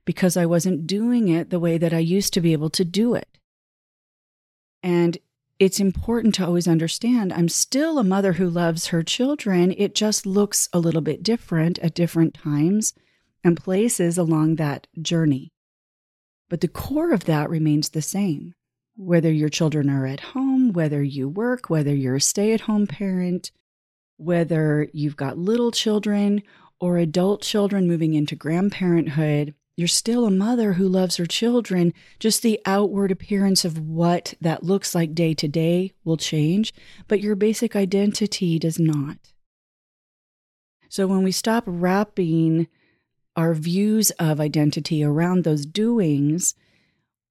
because 0.04 0.36
I 0.36 0.46
wasn't 0.46 0.88
doing 0.88 1.28
it 1.28 1.50
the 1.50 1.60
way 1.60 1.78
that 1.78 1.94
I 1.94 2.00
used 2.00 2.34
to 2.34 2.42
be 2.42 2.54
able 2.54 2.70
to 2.72 2.84
do 2.84 3.14
it. 3.14 3.38
And 4.84 5.18
it's 5.60 5.80
important 5.80 6.34
to 6.36 6.46
always 6.46 6.68
understand 6.68 7.32
I'm 7.32 7.48
still 7.48 8.00
a 8.00 8.04
mother 8.04 8.34
who 8.34 8.50
loves 8.50 8.88
her 8.88 9.04
children. 9.04 9.74
It 9.78 9.94
just 9.94 10.26
looks 10.26 10.68
a 10.74 10.80
little 10.80 11.02
bit 11.02 11.22
different 11.22 11.78
at 11.80 11.94
different 11.94 12.34
times 12.34 12.94
and 13.44 13.56
places 13.56 14.18
along 14.18 14.56
that 14.56 14.88
journey. 15.00 15.52
But 16.50 16.62
the 16.62 16.68
core 16.68 17.14
of 17.14 17.26
that 17.26 17.50
remains 17.50 17.90
the 17.90 18.02
same 18.02 18.56
whether 19.02 19.32
your 19.32 19.50
children 19.50 19.90
are 19.90 20.06
at 20.06 20.20
home, 20.20 20.72
whether 20.74 21.02
you 21.02 21.28
work, 21.28 21.72
whether 21.72 21.94
you're 21.94 22.18
a 22.18 22.22
stay 22.22 22.54
at 22.54 22.62
home 22.62 22.86
parent, 22.86 23.52
whether 24.18 24.88
you've 24.94 25.16
got 25.16 25.40
little 25.40 25.72
children 25.72 26.44
or 26.80 26.98
adult 26.98 27.42
children 27.42 27.88
moving 27.88 28.14
into 28.14 28.36
grandparenthood, 28.36 29.56
you're 29.76 29.88
still 29.88 30.26
a 30.26 30.32
mother 30.32 30.74
who 30.74 30.88
loves 30.88 31.18
her 31.18 31.26
children. 31.26 31.96
Just 32.20 32.44
the 32.44 32.60
outward 32.64 33.12
appearance 33.12 33.66
of 33.66 33.80
what 33.80 34.36
that 34.40 34.62
looks 34.62 34.94
like 34.94 35.16
day 35.16 35.34
to 35.34 35.48
day 35.48 35.94
will 36.04 36.18
change, 36.18 36.72
but 37.08 37.22
your 37.22 37.36
basic 37.36 37.76
identity 37.76 38.60
does 38.60 38.78
not. 38.78 39.18
So 40.90 41.08
when 41.08 41.24
we 41.24 41.32
stop 41.32 41.64
wrapping 41.66 42.68
our 43.36 43.56
views 43.56 44.12
of 44.20 44.40
identity 44.40 45.04
around 45.04 45.44
those 45.44 45.66
doings, 45.66 46.54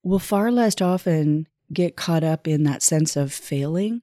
we'll 0.03 0.19
far 0.19 0.51
less 0.51 0.81
often 0.81 1.47
get 1.73 1.97
caught 1.97 2.25
up 2.25 2.49
in 2.49 2.65
that 2.65 2.83
sense 2.83 3.17
of 3.17 3.33
failing 3.33 4.03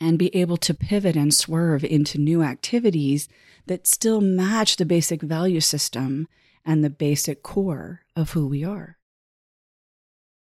and 0.00 0.18
be 0.18 0.34
able 0.34 0.56
to 0.56 0.74
pivot 0.74 1.16
and 1.16 1.34
swerve 1.34 1.84
into 1.84 2.18
new 2.18 2.42
activities 2.42 3.28
that 3.66 3.86
still 3.86 4.20
match 4.20 4.76
the 4.76 4.84
basic 4.84 5.22
value 5.22 5.60
system 5.60 6.28
and 6.64 6.84
the 6.84 6.90
basic 6.90 7.42
core 7.42 8.02
of 8.14 8.30
who 8.32 8.46
we 8.46 8.64
are. 8.64 8.98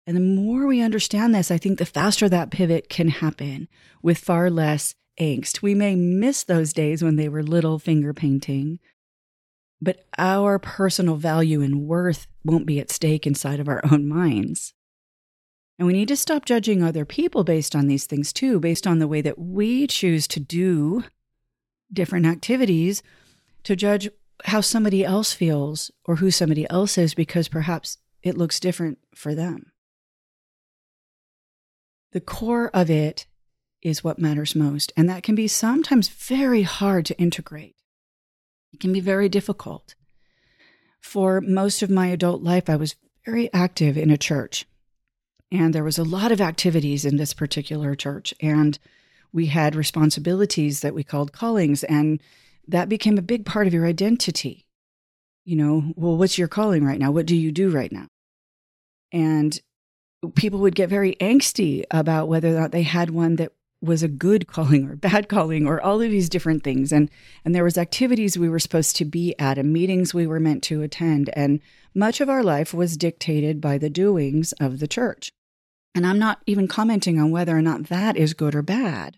And 0.07 0.15
the 0.15 0.21
more 0.21 0.65
we 0.65 0.81
understand 0.81 1.35
this, 1.35 1.51
I 1.51 1.57
think 1.57 1.77
the 1.77 1.85
faster 1.85 2.27
that 2.29 2.51
pivot 2.51 2.89
can 2.89 3.09
happen 3.09 3.67
with 4.01 4.17
far 4.17 4.49
less 4.49 4.95
angst. 5.19 5.61
We 5.61 5.75
may 5.75 5.95
miss 5.95 6.43
those 6.43 6.73
days 6.73 7.03
when 7.03 7.15
they 7.15 7.29
were 7.29 7.43
little 7.43 7.77
finger 7.77 8.13
painting, 8.13 8.79
but 9.81 10.05
our 10.17 10.57
personal 10.59 11.15
value 11.15 11.61
and 11.61 11.87
worth 11.87 12.27
won't 12.43 12.65
be 12.65 12.79
at 12.79 12.91
stake 12.91 13.27
inside 13.27 13.59
of 13.59 13.67
our 13.67 13.81
own 13.91 14.07
minds. 14.07 14.73
And 15.79 15.87
we 15.87 15.93
need 15.93 16.09
to 16.09 16.15
stop 16.15 16.45
judging 16.45 16.83
other 16.83 17.05
people 17.05 17.43
based 17.43 17.75
on 17.75 17.87
these 17.87 18.05
things 18.05 18.31
too, 18.31 18.59
based 18.59 18.85
on 18.85 18.99
the 18.99 19.07
way 19.07 19.21
that 19.21 19.39
we 19.39 19.87
choose 19.87 20.27
to 20.27 20.39
do 20.39 21.03
different 21.91 22.25
activities, 22.25 23.01
to 23.63 23.75
judge 23.75 24.09
how 24.45 24.61
somebody 24.61 25.03
else 25.03 25.33
feels 25.33 25.91
or 26.05 26.17
who 26.17 26.31
somebody 26.31 26.69
else 26.69 26.97
is 26.97 27.13
because 27.13 27.47
perhaps 27.47 27.97
it 28.23 28.37
looks 28.37 28.59
different 28.59 28.99
for 29.15 29.33
them. 29.33 29.71
The 32.11 32.21
core 32.21 32.69
of 32.73 32.89
it 32.89 33.25
is 33.81 34.03
what 34.03 34.19
matters 34.19 34.55
most, 34.55 34.91
and 34.95 35.09
that 35.09 35.23
can 35.23 35.33
be 35.33 35.47
sometimes 35.47 36.09
very 36.09 36.63
hard 36.63 37.05
to 37.07 37.17
integrate. 37.17 37.75
It 38.73 38.79
can 38.79 38.93
be 38.93 38.99
very 38.99 39.29
difficult. 39.29 39.95
For 41.01 41.41
most 41.41 41.81
of 41.81 41.89
my 41.89 42.07
adult 42.07 42.43
life, 42.43 42.69
I 42.69 42.75
was 42.75 42.95
very 43.25 43.51
active 43.53 43.97
in 43.97 44.11
a 44.11 44.17
church. 44.17 44.65
And 45.51 45.75
there 45.75 45.83
was 45.83 45.97
a 45.97 46.03
lot 46.03 46.31
of 46.31 46.39
activities 46.39 47.03
in 47.03 47.17
this 47.17 47.33
particular 47.33 47.95
church. 47.95 48.33
And 48.41 48.79
we 49.33 49.47
had 49.47 49.75
responsibilities 49.75 50.81
that 50.81 50.93
we 50.93 51.03
called 51.03 51.33
callings. 51.33 51.83
And 51.83 52.21
that 52.67 52.89
became 52.89 53.17
a 53.17 53.23
big 53.23 53.45
part 53.45 53.67
of 53.67 53.73
your 53.73 53.85
identity. 53.85 54.65
You 55.43 55.55
know, 55.57 55.93
well, 55.95 56.17
what's 56.17 56.37
your 56.37 56.47
calling 56.47 56.85
right 56.85 56.99
now? 56.99 57.11
What 57.11 57.25
do 57.25 57.35
you 57.35 57.51
do 57.51 57.69
right 57.69 57.91
now? 57.91 58.07
And 59.11 59.59
people 60.35 60.59
would 60.59 60.75
get 60.75 60.89
very 60.89 61.15
angsty 61.15 61.83
about 61.91 62.27
whether 62.27 62.49
or 62.55 62.59
not 62.59 62.71
they 62.71 62.83
had 62.83 63.09
one 63.09 63.35
that 63.37 63.51
was 63.81 64.03
a 64.03 64.07
good 64.07 64.47
calling 64.47 64.87
or 64.87 64.95
bad 64.95 65.27
calling 65.27 65.65
or 65.65 65.81
all 65.81 66.01
of 66.01 66.11
these 66.11 66.29
different 66.29 66.63
things 66.63 66.91
and 66.91 67.09
and 67.43 67.55
there 67.55 67.63
was 67.63 67.77
activities 67.77 68.37
we 68.37 68.49
were 68.49 68.59
supposed 68.59 68.95
to 68.95 69.05
be 69.05 69.33
at 69.39 69.57
and 69.57 69.73
meetings 69.73 70.13
we 70.13 70.27
were 70.27 70.39
meant 70.39 70.61
to 70.61 70.83
attend 70.83 71.29
and 71.33 71.59
much 71.95 72.21
of 72.21 72.29
our 72.29 72.43
life 72.43 72.73
was 72.73 72.95
dictated 72.95 73.59
by 73.59 73.77
the 73.77 73.89
doings 73.89 74.53
of 74.53 74.79
the 74.79 74.87
church 74.87 75.31
and 75.93 76.05
I'm 76.05 76.19
not 76.19 76.41
even 76.45 76.67
commenting 76.67 77.19
on 77.19 77.31
whether 77.31 77.57
or 77.57 77.61
not 77.61 77.87
that 77.87 78.15
is 78.17 78.33
good 78.33 78.55
or 78.55 78.61
bad. 78.61 79.17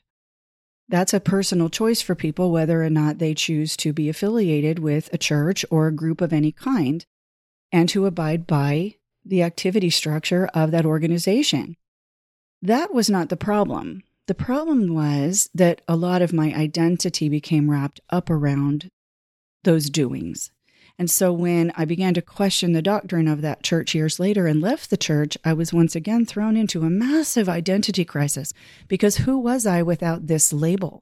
That's 0.89 1.13
a 1.13 1.19
personal 1.19 1.69
choice 1.69 2.01
for 2.01 2.15
people 2.15 2.51
whether 2.51 2.83
or 2.83 2.89
not 2.89 3.17
they 3.17 3.33
choose 3.33 3.77
to 3.77 3.93
be 3.93 4.09
affiliated 4.09 4.79
with 4.79 5.09
a 5.13 5.17
church 5.17 5.65
or 5.69 5.87
a 5.87 5.95
group 5.95 6.21
of 6.21 6.33
any 6.33 6.51
kind 6.51 7.05
and 7.71 7.89
to 7.89 8.05
abide 8.05 8.45
by 8.45 8.95
the 9.25 9.41
activity 9.41 9.89
structure 9.89 10.47
of 10.53 10.71
that 10.71 10.85
organization. 10.85 11.75
That 12.61 12.93
was 12.93 13.09
not 13.09 13.29
the 13.29 13.37
problem. 13.37 14.03
The 14.27 14.33
problem 14.33 14.93
was 14.93 15.49
that 15.53 15.81
a 15.87 15.95
lot 15.95 16.21
of 16.21 16.31
my 16.31 16.53
identity 16.53 17.27
became 17.27 17.69
wrapped 17.69 17.99
up 18.09 18.29
around 18.29 18.89
those 19.63 19.89
doings. 19.89 20.51
And 20.99 21.09
so 21.09 21.33
when 21.33 21.71
I 21.75 21.85
began 21.85 22.13
to 22.13 22.21
question 22.21 22.73
the 22.73 22.81
doctrine 22.81 23.27
of 23.27 23.41
that 23.41 23.63
church 23.63 23.95
years 23.95 24.19
later 24.19 24.45
and 24.45 24.61
left 24.61 24.89
the 24.89 24.97
church, 24.97 25.37
I 25.43 25.53
was 25.53 25.73
once 25.73 25.95
again 25.95 26.25
thrown 26.25 26.55
into 26.55 26.83
a 26.83 26.89
massive 26.89 27.49
identity 27.49 28.05
crisis 28.05 28.53
because 28.87 29.17
who 29.17 29.39
was 29.39 29.65
I 29.65 29.81
without 29.81 30.27
this 30.27 30.53
label? 30.53 31.01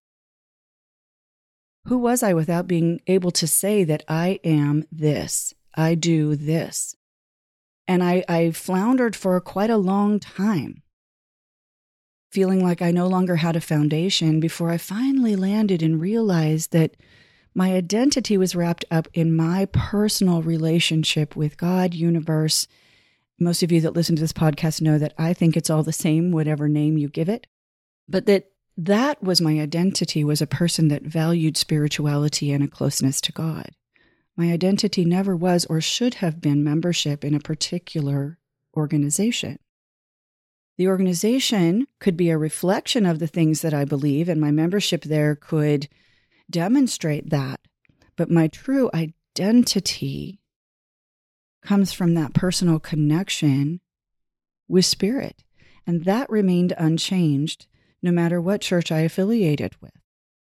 Who 1.85 1.97
was 1.97 2.23
I 2.23 2.33
without 2.33 2.67
being 2.67 3.01
able 3.07 3.31
to 3.31 3.47
say 3.47 3.83
that 3.83 4.03
I 4.07 4.39
am 4.43 4.85
this? 4.91 5.53
I 5.75 5.95
do 5.95 6.35
this. 6.35 6.95
And 7.87 8.03
I, 8.03 8.23
I 8.29 8.51
floundered 8.51 9.15
for 9.15 9.39
quite 9.41 9.69
a 9.69 9.77
long 9.77 10.19
time, 10.19 10.83
feeling 12.31 12.63
like 12.63 12.81
I 12.81 12.91
no 12.91 13.07
longer 13.07 13.37
had 13.37 13.55
a 13.55 13.61
foundation 13.61 14.39
before 14.39 14.69
I 14.69 14.77
finally 14.77 15.35
landed 15.35 15.81
and 15.83 15.99
realized 15.99 16.71
that 16.71 16.95
my 17.53 17.73
identity 17.73 18.37
was 18.37 18.55
wrapped 18.55 18.85
up 18.89 19.07
in 19.13 19.35
my 19.35 19.67
personal 19.73 20.41
relationship 20.41 21.35
with 21.35 21.57
God, 21.57 21.93
universe. 21.93 22.67
Most 23.39 23.61
of 23.61 23.71
you 23.71 23.81
that 23.81 23.93
listen 23.93 24.15
to 24.15 24.21
this 24.21 24.33
podcast 24.33 24.81
know 24.81 24.97
that 24.97 25.13
I 25.17 25.33
think 25.33 25.57
it's 25.57 25.69
all 25.69 25.83
the 25.83 25.91
same, 25.91 26.31
whatever 26.31 26.69
name 26.69 26.97
you 26.97 27.09
give 27.09 27.27
it. 27.27 27.47
But 28.07 28.25
that 28.27 28.51
that 28.77 29.21
was 29.21 29.41
my 29.41 29.59
identity 29.59 30.23
was 30.23 30.41
a 30.41 30.47
person 30.47 30.87
that 30.87 31.03
valued 31.03 31.57
spirituality 31.57 32.51
and 32.51 32.63
a 32.63 32.67
closeness 32.67 33.19
to 33.21 33.31
God. 33.31 33.71
My 34.37 34.51
identity 34.51 35.03
never 35.03 35.35
was 35.35 35.65
or 35.65 35.81
should 35.81 36.15
have 36.15 36.39
been 36.39 36.63
membership 36.63 37.25
in 37.25 37.35
a 37.35 37.39
particular 37.39 38.37
organization. 38.75 39.59
The 40.77 40.87
organization 40.87 41.85
could 41.99 42.15
be 42.15 42.29
a 42.29 42.37
reflection 42.37 43.05
of 43.05 43.19
the 43.19 43.27
things 43.27 43.61
that 43.61 43.73
I 43.73 43.83
believe, 43.85 44.29
and 44.29 44.39
my 44.39 44.51
membership 44.51 45.03
there 45.03 45.35
could 45.35 45.89
demonstrate 46.51 47.29
that. 47.29 47.59
But 48.15 48.29
my 48.29 48.47
true 48.47 48.89
identity 48.93 50.39
comes 51.63 51.93
from 51.93 52.13
that 52.13 52.33
personal 52.33 52.79
connection 52.79 53.79
with 54.67 54.85
spirit. 54.85 55.43
And 55.87 56.05
that 56.05 56.29
remained 56.29 56.73
unchanged 56.77 57.67
no 58.01 58.11
matter 58.11 58.41
what 58.41 58.61
church 58.61 58.91
I 58.91 58.99
affiliated 59.01 59.75
with, 59.81 59.93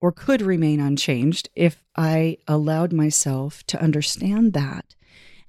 or 0.02 0.12
could 0.12 0.42
remain 0.42 0.80
unchanged 0.80 1.50
if 1.56 1.84
I 1.96 2.38
allowed 2.48 2.94
myself 2.94 3.64
to 3.68 3.82
understand 3.82 4.54
that. 4.54 4.96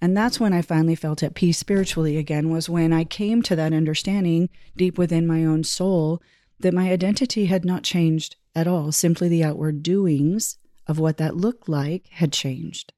And 0.01 0.17
that's 0.17 0.41
when 0.41 0.55
I 0.55 0.63
finally 0.63 0.95
felt 0.95 1.23
at 1.23 1.35
peace 1.35 1.59
spiritually 1.59 2.17
again, 2.17 2.49
was 2.49 2.69
when 2.69 2.93
I 2.93 3.05
came 3.05 3.43
to 3.43 3.57
that 3.57 3.75
understanding 3.75 4.49
deep 4.77 4.97
within 4.97 5.27
my 5.27 5.45
own 5.45 5.63
soul 5.63 6.23
that 6.59 6.75
my 6.75 6.91
identity 6.91 7.47
had 7.47 7.65
not 7.65 7.83
changed 7.83 8.37
at 8.55 8.67
all. 8.67 8.93
Simply 8.93 9.29
the 9.29 9.45
outward 9.45 9.83
doings 9.83 10.59
of 10.87 10.99
what 10.99 11.19
that 11.19 11.37
looked 11.37 11.69
like 11.69 12.09
had 12.09 12.33
changed. 12.33 12.93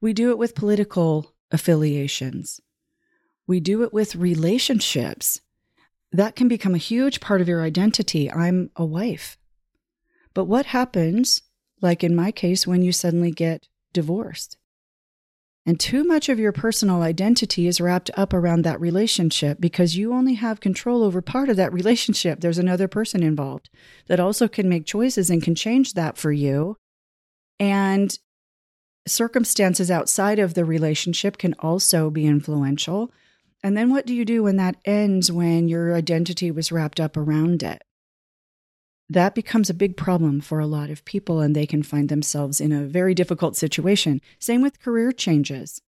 We 0.00 0.12
do 0.12 0.30
it 0.30 0.38
with 0.38 0.54
political 0.54 1.34
affiliations. 1.50 2.60
We 3.46 3.60
do 3.60 3.82
it 3.82 3.92
with 3.92 4.16
relationships. 4.16 5.40
That 6.12 6.36
can 6.36 6.48
become 6.48 6.74
a 6.74 6.78
huge 6.78 7.20
part 7.20 7.40
of 7.40 7.48
your 7.48 7.62
identity. 7.62 8.30
I'm 8.30 8.70
a 8.76 8.84
wife. 8.84 9.36
But 10.32 10.44
what 10.44 10.66
happens, 10.66 11.42
like 11.80 12.02
in 12.02 12.14
my 12.14 12.32
case, 12.32 12.66
when 12.66 12.82
you 12.82 12.92
suddenly 12.92 13.30
get 13.30 13.68
divorced? 13.92 14.56
And 15.66 15.80
too 15.80 16.04
much 16.04 16.28
of 16.28 16.38
your 16.38 16.52
personal 16.52 17.00
identity 17.00 17.66
is 17.66 17.80
wrapped 17.80 18.10
up 18.16 18.34
around 18.34 18.62
that 18.62 18.80
relationship 18.80 19.58
because 19.60 19.96
you 19.96 20.12
only 20.12 20.34
have 20.34 20.60
control 20.60 21.02
over 21.02 21.22
part 21.22 21.48
of 21.48 21.56
that 21.56 21.72
relationship. 21.72 22.40
There's 22.40 22.58
another 22.58 22.86
person 22.86 23.22
involved 23.22 23.70
that 24.06 24.20
also 24.20 24.46
can 24.46 24.68
make 24.68 24.84
choices 24.84 25.30
and 25.30 25.42
can 25.42 25.54
change 25.54 25.94
that 25.94 26.18
for 26.18 26.32
you. 26.32 26.76
And 27.58 28.16
circumstances 29.06 29.90
outside 29.90 30.38
of 30.38 30.52
the 30.52 30.66
relationship 30.66 31.38
can 31.38 31.54
also 31.58 32.10
be 32.10 32.26
influential. 32.26 33.10
And 33.62 33.74
then 33.74 33.90
what 33.90 34.04
do 34.04 34.14
you 34.14 34.26
do 34.26 34.42
when 34.42 34.56
that 34.56 34.76
ends 34.84 35.32
when 35.32 35.68
your 35.68 35.94
identity 35.94 36.50
was 36.50 36.72
wrapped 36.72 37.00
up 37.00 37.16
around 37.16 37.62
it? 37.62 37.82
That 39.08 39.34
becomes 39.34 39.68
a 39.68 39.74
big 39.74 39.96
problem 39.96 40.40
for 40.40 40.60
a 40.60 40.66
lot 40.66 40.90
of 40.90 41.04
people, 41.04 41.40
and 41.40 41.54
they 41.54 41.66
can 41.66 41.82
find 41.82 42.08
themselves 42.08 42.60
in 42.60 42.72
a 42.72 42.84
very 42.84 43.14
difficult 43.14 43.56
situation. 43.56 44.20
Same 44.38 44.62
with 44.62 44.80
career 44.80 45.12
changes, 45.12 45.82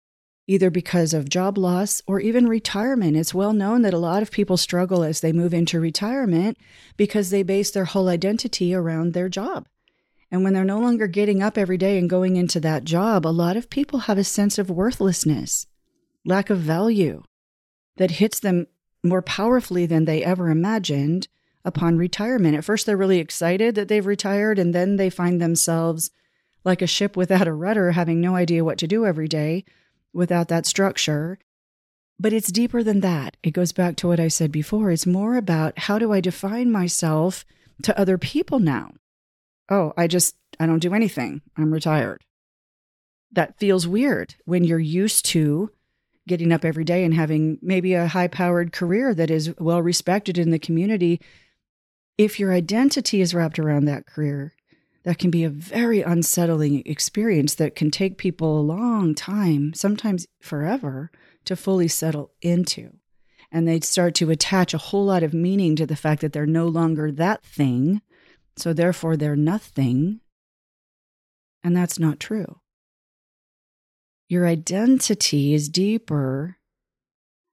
either 0.48 0.70
because 0.70 1.14
of 1.14 1.30
job 1.30 1.58
loss 1.58 2.02
or 2.08 2.20
even 2.20 2.48
retirement. 2.48 3.16
It's 3.16 3.34
well 3.34 3.54
known 3.54 3.84
that 3.84 3.94
a 3.94 4.00
lot 4.00 4.22
of 4.22 4.32
people 4.32 4.58
struggle 4.58 5.04
as 5.04 5.22
they 5.22 5.32
move 5.32 5.54
into 5.54 5.80
retirement 5.80 6.58
because 6.98 7.30
they 7.30 7.44
base 7.44 7.72
their 7.72 7.86
whole 7.86 8.10
identity 8.10 8.74
around 8.74 9.14
their 9.14 9.30
job. 9.30 9.68
And 10.30 10.44
when 10.44 10.54
they're 10.54 10.66
no 10.66 10.80
longer 10.80 11.08
getting 11.08 11.42
up 11.42 11.58
every 11.58 11.78
day 11.78 11.98
and 11.98 12.10
going 12.10 12.36
into 12.36 12.60
that 12.60 12.84
job, 12.84 13.26
a 13.26 13.30
lot 13.30 13.56
of 13.56 13.70
people 13.70 14.00
have 14.00 14.18
a 14.18 14.24
sense 14.24 14.58
of 14.58 14.70
worthlessness, 14.70 15.68
lack 16.26 16.50
of 16.50 16.58
value 16.58 17.24
that 17.96 18.12
hits 18.12 18.40
them 18.40 18.68
more 19.04 19.22
powerfully 19.22 19.86
than 19.86 20.04
they 20.06 20.24
ever 20.24 20.50
imagined 20.50 21.28
upon 21.66 21.98
retirement. 21.98 22.56
At 22.56 22.64
first, 22.64 22.86
they're 22.86 22.96
really 22.96 23.20
excited 23.20 23.76
that 23.76 23.90
they've 23.90 24.06
retired, 24.06 24.60
and 24.60 24.74
then 24.74 24.96
they 24.96 25.10
find 25.10 25.42
themselves 25.42 26.12
like 26.64 26.82
a 26.82 26.88
ship 26.88 27.18
without 27.18 27.48
a 27.48 27.54
rudder, 27.54 27.92
having 27.92 28.22
no 28.22 28.36
idea 28.36 28.64
what 28.64 28.78
to 28.78 28.88
do 28.88 29.06
every 29.06 29.28
day 29.28 29.66
without 30.14 30.48
that 30.48 30.66
structure. 30.66 31.38
But 32.20 32.32
it's 32.32 32.52
deeper 32.52 32.82
than 32.82 33.02
that. 33.02 33.36
It 33.44 33.52
goes 33.52 33.72
back 33.74 33.98
to 33.98 34.08
what 34.08 34.20
I 34.20 34.30
said 34.30 34.52
before. 34.52 34.92
It's 34.92 35.06
more 35.06 35.36
about 35.36 35.78
how 35.80 36.00
do 36.00 36.14
I 36.14 36.22
define 36.22 36.72
myself 36.72 37.44
to 37.84 38.00
other 38.00 38.18
people 38.18 38.60
now? 38.60 38.94
Oh, 39.70 39.92
I 39.98 40.08
just, 40.08 40.36
I 40.60 40.66
don't 40.66 40.80
do 40.80 40.94
anything. 40.94 41.42
I'm 41.58 41.74
retired. 41.74 42.24
That 43.32 43.60
feels 43.60 43.88
weird 43.88 44.36
when 44.46 44.64
you're 44.64 44.80
used 44.80 45.26
to 45.28 45.72
getting 46.28 46.52
up 46.52 46.64
every 46.64 46.84
day 46.84 47.04
and 47.04 47.14
having 47.14 47.60
maybe 47.62 47.94
a 47.94 48.08
high 48.08 48.28
powered 48.28 48.72
career 48.72 49.14
that 49.14 49.30
is 49.30 49.54
well 49.60 49.82
respected 49.82 50.38
in 50.38 50.52
the 50.52 50.60
community 50.60 51.20
if 52.18 52.40
your 52.40 52.54
identity 52.54 53.22
is 53.22 53.34
wrapped 53.34 53.60
around 53.60 53.86
that 53.86 54.06
career, 54.06 54.54
that 55.04 55.20
can 55.20 55.30
be 55.30 55.44
a 55.44 55.50
very 55.50 56.02
unsettling 56.02 56.82
experience 56.86 57.54
that 57.56 57.76
can 57.76 57.92
take 57.92 58.18
people 58.18 58.60
a 58.60 58.62
long 58.62 59.14
time, 59.14 59.74
sometimes 59.74 60.26
forever, 60.42 61.12
to 61.46 61.56
fully 61.56 61.88
settle 61.88 62.32
into. 62.42 62.92
And 63.52 63.68
they 63.68 63.80
start 63.82 64.16
to 64.16 64.32
attach 64.32 64.74
a 64.74 64.80
whole 64.80 65.06
lot 65.06 65.24
of 65.24 65.34
meaning 65.34 65.76
to 65.76 65.86
the 65.86 65.96
fact 65.96 66.22
that 66.22 66.34
they're 66.34 66.48
no 66.48 66.68
longer 66.68 67.12
that 67.12 67.44
thing. 67.44 68.02
So 68.58 68.74
therefore, 68.74 69.16
they're 69.16 69.36
nothing. 69.36 70.22
And 71.64 71.78
that's 71.78 72.00
not 72.00 72.20
true. 72.20 72.62
Your 74.28 74.48
identity 74.48 75.54
is 75.54 75.70
deeper 75.70 76.58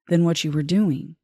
than 0.09 0.25
what 0.25 0.43
you 0.43 0.51
were 0.51 0.63
doing. 0.63 1.17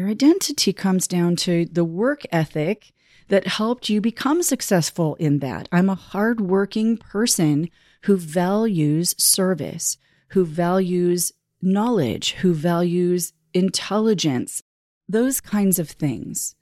Your 0.00 0.08
identity 0.08 0.72
comes 0.72 1.06
down 1.06 1.36
to 1.44 1.66
the 1.66 1.84
work 1.84 2.22
ethic 2.32 2.94
that 3.28 3.46
helped 3.46 3.90
you 3.90 4.00
become 4.00 4.42
successful 4.42 5.14
in 5.16 5.40
that. 5.40 5.68
I'm 5.70 5.90
a 5.90 5.94
hardworking 5.94 6.96
person 6.96 7.68
who 8.04 8.16
values 8.16 9.14
service, 9.18 9.98
who 10.28 10.46
values 10.46 11.34
knowledge, 11.60 12.32
who 12.40 12.54
values 12.54 13.34
intelligence, 13.52 14.62
those 15.06 15.38
kinds 15.38 15.78
of 15.78 15.90
things. 15.90 16.54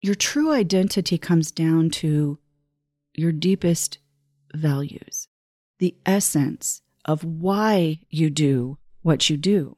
Your 0.00 0.14
true 0.14 0.50
identity 0.50 1.18
comes 1.18 1.50
down 1.50 1.90
to 2.00 2.38
your 3.12 3.30
deepest 3.30 3.98
values, 4.54 5.28
the 5.80 5.94
essence 6.06 6.80
of 7.04 7.24
why 7.24 7.98
you 8.08 8.30
do 8.30 8.78
what 9.02 9.28
you 9.28 9.36
do. 9.36 9.76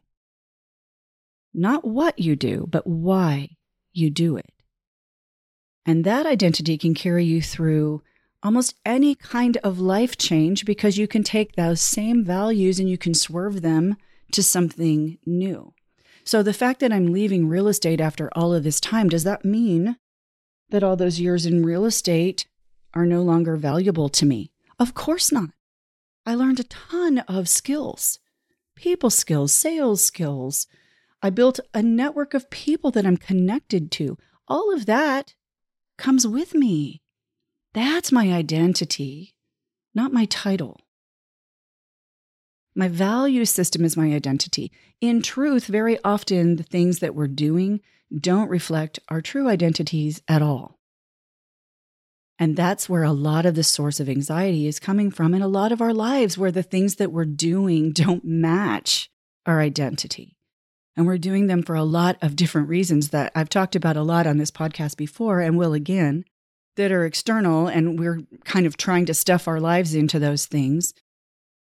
Not 1.55 1.85
what 1.85 2.19
you 2.19 2.37
do, 2.37 2.67
but 2.71 2.87
why 2.87 3.57
you 3.93 4.11
do 4.11 4.37
it. 4.37 4.51
And 5.85 6.05
that 6.05 6.27
identity 6.27 6.79
can 6.79 6.95
carry 6.95 7.25
you 7.25 7.43
through 7.43 8.03
almost 8.43 8.75
any 8.85 9.15
kind 9.15 9.57
of 9.59 9.79
life 9.79 10.17
change 10.17 10.65
because 10.65 10.99
you 10.99 11.07
can 11.07 11.23
take 11.23 11.55
those 11.55 11.81
same 11.81 12.25
values 12.25 12.79
and 12.79 12.89
you 12.89 12.99
can 12.99 13.15
swerve 13.15 13.63
them 13.63 13.97
to 14.33 14.43
something 14.43 15.19
new. 15.27 15.75
So 16.25 16.43
the 16.43 16.53
fact 16.53 16.81
that 16.81 16.93
I'm 16.93 17.13
leaving 17.13 17.49
real 17.49 17.69
estate 17.69 18.01
after 18.01 18.31
all 18.33 18.55
of 18.55 18.65
this 18.65 18.81
time, 18.81 19.09
does 19.09 19.25
that 19.25 19.45
mean 19.45 19.97
that 20.71 20.83
all 20.83 20.97
those 20.97 21.21
years 21.21 21.47
in 21.47 21.65
real 21.65 21.85
estate 21.85 22.47
are 22.95 23.07
no 23.07 23.23
longer 23.23 23.57
valuable 23.57 24.09
to 24.09 24.27
me? 24.27 24.53
Of 24.79 24.95
course 24.95 25.33
not. 25.33 25.51
I 26.25 26.35
learned 26.35 26.61
a 26.61 26.65
ton 26.65 27.19
of 27.21 27.49
skills 27.49 28.19
people 28.75 29.11
skills, 29.11 29.53
sales 29.53 30.03
skills. 30.03 30.67
I 31.23 31.31
built 31.31 31.61
a 31.73 31.83
network 31.83 32.35
of 32.35 32.51
people 32.51 32.91
that 32.91 33.07
I'm 33.07 33.17
connected 33.17 33.93
to. 33.93 34.19
All 34.49 34.75
of 34.75 34.87
that 34.87 35.35
comes 35.97 36.27
with 36.27 36.55
me. 36.55 37.01
That's 37.75 38.11
my 38.11 38.33
identity, 38.33 39.35
not 39.95 40.13
my 40.13 40.25
title. 40.25 40.81
My 42.75 42.89
value 42.89 43.45
system 43.45 43.85
is 43.85 43.97
my 43.97 44.13
identity. 44.13 44.73
In 45.01 45.23
truth, 45.23 45.67
very 45.67 45.99
often 46.05 46.57
the 46.57 46.63
things 46.63 46.99
that 46.99 47.15
we're 47.15 47.29
doing 47.29 47.81
don't 48.15 48.51
reflect 48.51 48.99
our 49.09 49.21
true 49.21 49.49
identities 49.49 50.23
at 50.27 50.43
all. 50.43 50.79
And 52.39 52.57
that's 52.57 52.89
where 52.89 53.05
a 53.05 53.13
lot 53.13 53.47
of 53.47 53.55
the 53.55 53.63
source 53.63 54.01
of 54.01 54.09
anxiety 54.09 54.67
is 54.67 54.81
coming 54.81 55.11
from 55.11 55.35
in 55.35 55.43
a 55.43 55.49
lot 55.49 55.71
of 55.71 55.81
our 55.81 55.95
lives, 55.95 56.37
where 56.37 56.51
the 56.51 56.63
things 56.63 56.97
that 56.97 57.13
we're 57.13 57.25
doing 57.25 57.93
don't 57.93 58.25
match 58.25 59.11
our 59.47 59.61
identity. 59.61 60.37
And 60.97 61.07
we're 61.07 61.19
doing 61.19 61.47
them 61.47 61.63
for 61.63 61.75
a 61.75 61.85
lot 61.85 62.19
of 62.21 62.37
different 62.37 62.69
reasons 62.69 63.09
that 63.11 63.33
I've 63.35 63.49
talked 63.49 63.75
about 63.75 63.97
a 63.97 64.03
lot 64.03 64.27
on 64.27 64.37
this 64.37 64.51
podcast 64.51 64.97
before 64.97 65.41
and 65.41 65.57
will 65.57 65.73
again, 65.73 66.25
that 66.77 66.93
are 66.93 67.05
external. 67.05 67.67
And 67.67 67.99
we're 67.99 68.21
kind 68.45 68.67
of 68.67 68.77
trying 68.77 69.07
to 69.07 69.15
stuff 69.15 69.49
our 69.49 69.61
lives 69.61 69.95
into 69.95 70.19
those 70.19 70.47
things 70.47 70.93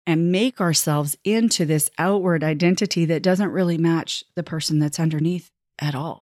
and 0.07 0.33
make 0.33 0.61
ourselves 0.61 1.17
into 1.25 1.65
this 1.65 1.91
outward 1.99 2.43
identity 2.43 3.05
that 3.05 3.23
doesn't 3.23 3.53
really 3.53 3.79
match 3.79 4.25
the 4.35 4.43
person 4.43 4.79
that's 4.79 4.99
underneath 4.99 5.51
at 5.79 5.95
all. 5.95 6.25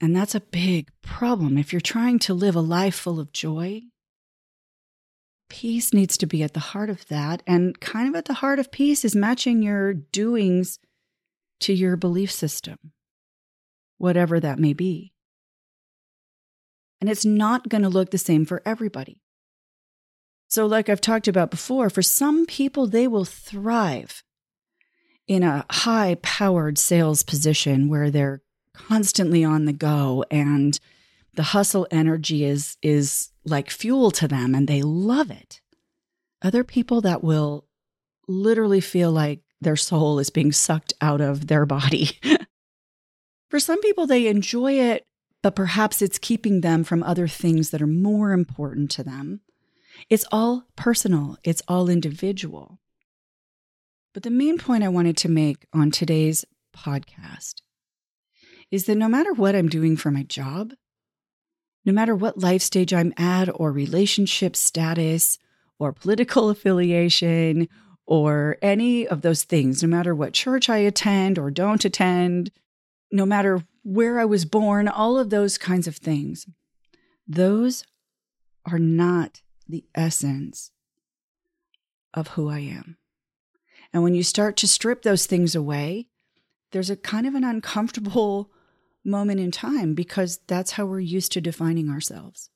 And 0.00 0.14
that's 0.14 0.34
a 0.34 0.40
big 0.40 0.90
problem. 1.00 1.56
If 1.56 1.72
you're 1.72 1.80
trying 1.80 2.18
to 2.20 2.34
live 2.34 2.54
a 2.54 2.60
life 2.60 2.94
full 2.94 3.18
of 3.18 3.32
joy, 3.32 3.82
peace 5.48 5.94
needs 5.94 6.18
to 6.18 6.26
be 6.26 6.42
at 6.42 6.52
the 6.52 6.60
heart 6.60 6.90
of 6.90 7.06
that. 7.08 7.42
And 7.46 7.80
kind 7.80 8.08
of 8.08 8.14
at 8.14 8.26
the 8.26 8.34
heart 8.34 8.58
of 8.58 8.70
peace 8.70 9.04
is 9.04 9.16
matching 9.16 9.62
your 9.62 9.94
doings 9.94 10.78
to 11.60 11.72
your 11.72 11.96
belief 11.96 12.30
system, 12.30 12.78
whatever 13.98 14.40
that 14.40 14.58
may 14.58 14.72
be. 14.72 15.12
And 17.00 17.10
it's 17.10 17.24
not 17.24 17.68
going 17.68 17.82
to 17.82 17.88
look 17.88 18.10
the 18.10 18.18
same 18.18 18.44
for 18.44 18.62
everybody. 18.64 19.20
So, 20.48 20.66
like 20.66 20.88
I've 20.88 21.00
talked 21.00 21.28
about 21.28 21.50
before, 21.50 21.90
for 21.90 22.02
some 22.02 22.46
people, 22.46 22.86
they 22.86 23.08
will 23.08 23.24
thrive 23.24 24.22
in 25.26 25.42
a 25.42 25.66
high 25.70 26.16
powered 26.22 26.78
sales 26.78 27.22
position 27.22 27.88
where 27.88 28.10
they're 28.10 28.42
constantly 28.72 29.42
on 29.42 29.64
the 29.64 29.72
go 29.72 30.24
and 30.30 30.78
the 31.34 31.42
hustle 31.42 31.86
energy 31.90 32.44
is 32.44 32.76
is 32.82 33.30
like 33.44 33.70
fuel 33.70 34.10
to 34.10 34.28
them 34.28 34.54
and 34.54 34.68
they 34.68 34.82
love 34.82 35.30
it. 35.30 35.60
Other 36.42 36.64
people 36.64 37.00
that 37.02 37.22
will 37.24 37.66
literally 38.28 38.80
feel 38.80 39.10
like 39.10 39.40
their 39.66 39.76
soul 39.76 40.20
is 40.20 40.30
being 40.30 40.52
sucked 40.52 40.94
out 41.00 41.20
of 41.20 41.48
their 41.48 41.66
body. 41.66 42.10
For 43.50 43.58
some 43.58 43.80
people, 43.80 44.06
they 44.06 44.28
enjoy 44.28 44.74
it, 44.74 45.04
but 45.42 45.56
perhaps 45.56 46.00
it's 46.00 46.18
keeping 46.18 46.60
them 46.60 46.84
from 46.84 47.02
other 47.02 47.26
things 47.26 47.70
that 47.70 47.82
are 47.82 47.86
more 47.86 48.30
important 48.30 48.92
to 48.92 49.02
them. 49.02 49.40
It's 50.08 50.24
all 50.30 50.66
personal, 50.76 51.36
it's 51.42 51.62
all 51.66 51.88
individual. 51.88 52.78
But 54.14 54.22
the 54.22 54.30
main 54.30 54.56
point 54.56 54.84
I 54.84 54.88
wanted 54.88 55.16
to 55.18 55.28
make 55.28 55.66
on 55.72 55.90
today's 55.90 56.44
podcast 56.74 57.56
is 58.70 58.86
that 58.86 58.96
no 58.96 59.08
matter 59.08 59.32
what 59.32 59.56
I'm 59.56 59.68
doing 59.68 59.96
for 59.96 60.12
my 60.12 60.22
job, 60.22 60.74
no 61.84 61.92
matter 61.92 62.14
what 62.14 62.38
life 62.38 62.62
stage 62.62 62.94
I'm 62.94 63.12
at, 63.16 63.48
or 63.52 63.72
relationship 63.72 64.54
status, 64.54 65.38
or 65.80 65.92
political 65.92 66.50
affiliation, 66.50 67.68
or 68.06 68.56
any 68.62 69.06
of 69.06 69.22
those 69.22 69.42
things, 69.42 69.82
no 69.82 69.88
matter 69.88 70.14
what 70.14 70.32
church 70.32 70.68
I 70.68 70.78
attend 70.78 71.38
or 71.38 71.50
don't 71.50 71.84
attend, 71.84 72.52
no 73.10 73.26
matter 73.26 73.64
where 73.82 74.20
I 74.20 74.24
was 74.24 74.44
born, 74.44 74.88
all 74.88 75.18
of 75.18 75.30
those 75.30 75.58
kinds 75.58 75.86
of 75.86 75.96
things, 75.96 76.46
those 77.26 77.84
are 78.64 78.78
not 78.78 79.42
the 79.68 79.84
essence 79.94 80.70
of 82.14 82.28
who 82.28 82.48
I 82.48 82.60
am. 82.60 82.96
And 83.92 84.02
when 84.02 84.14
you 84.14 84.22
start 84.22 84.56
to 84.58 84.68
strip 84.68 85.02
those 85.02 85.26
things 85.26 85.54
away, 85.54 86.08
there's 86.72 86.90
a 86.90 86.96
kind 86.96 87.26
of 87.26 87.34
an 87.34 87.44
uncomfortable 87.44 88.50
moment 89.04 89.40
in 89.40 89.50
time 89.50 89.94
because 89.94 90.40
that's 90.46 90.72
how 90.72 90.84
we're 90.84 91.00
used 91.00 91.32
to 91.32 91.40
defining 91.40 91.90
ourselves. 91.90 92.50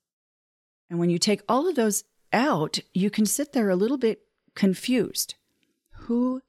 And 0.88 0.98
when 0.98 1.10
you 1.10 1.18
take 1.18 1.42
all 1.48 1.68
of 1.68 1.76
those 1.76 2.04
out, 2.32 2.80
you 2.92 3.10
can 3.10 3.26
sit 3.26 3.52
there 3.52 3.70
a 3.70 3.76
little 3.76 3.98
bit 3.98 4.22
confused 4.54 5.36
who 6.10 6.42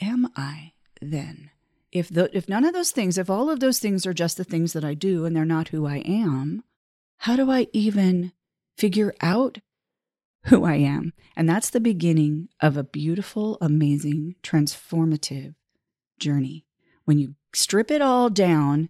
am 0.00 0.28
I 0.36 0.74
then? 1.00 1.50
If 1.90 2.08
the, 2.08 2.30
if 2.32 2.48
none 2.48 2.64
of 2.64 2.72
those 2.72 2.92
things, 2.92 3.18
if 3.18 3.28
all 3.28 3.50
of 3.50 3.58
those 3.58 3.80
things 3.80 4.06
are 4.06 4.14
just 4.14 4.36
the 4.36 4.44
things 4.44 4.74
that 4.74 4.84
I 4.84 4.94
do 4.94 5.24
and 5.24 5.34
they're 5.34 5.44
not 5.44 5.68
who 5.68 5.88
I 5.88 5.96
am, 5.96 6.62
how 7.16 7.34
do 7.34 7.50
I 7.50 7.66
even 7.72 8.30
figure 8.76 9.12
out 9.20 9.58
who 10.44 10.62
I 10.62 10.76
am? 10.76 11.14
And 11.34 11.48
that's 11.48 11.68
the 11.68 11.80
beginning 11.80 12.48
of 12.60 12.76
a 12.76 12.84
beautiful, 12.84 13.58
amazing, 13.60 14.36
transformative 14.40 15.56
journey. 16.20 16.64
When 17.04 17.18
you 17.18 17.34
strip 17.52 17.90
it 17.90 18.02
all 18.02 18.30
down 18.30 18.88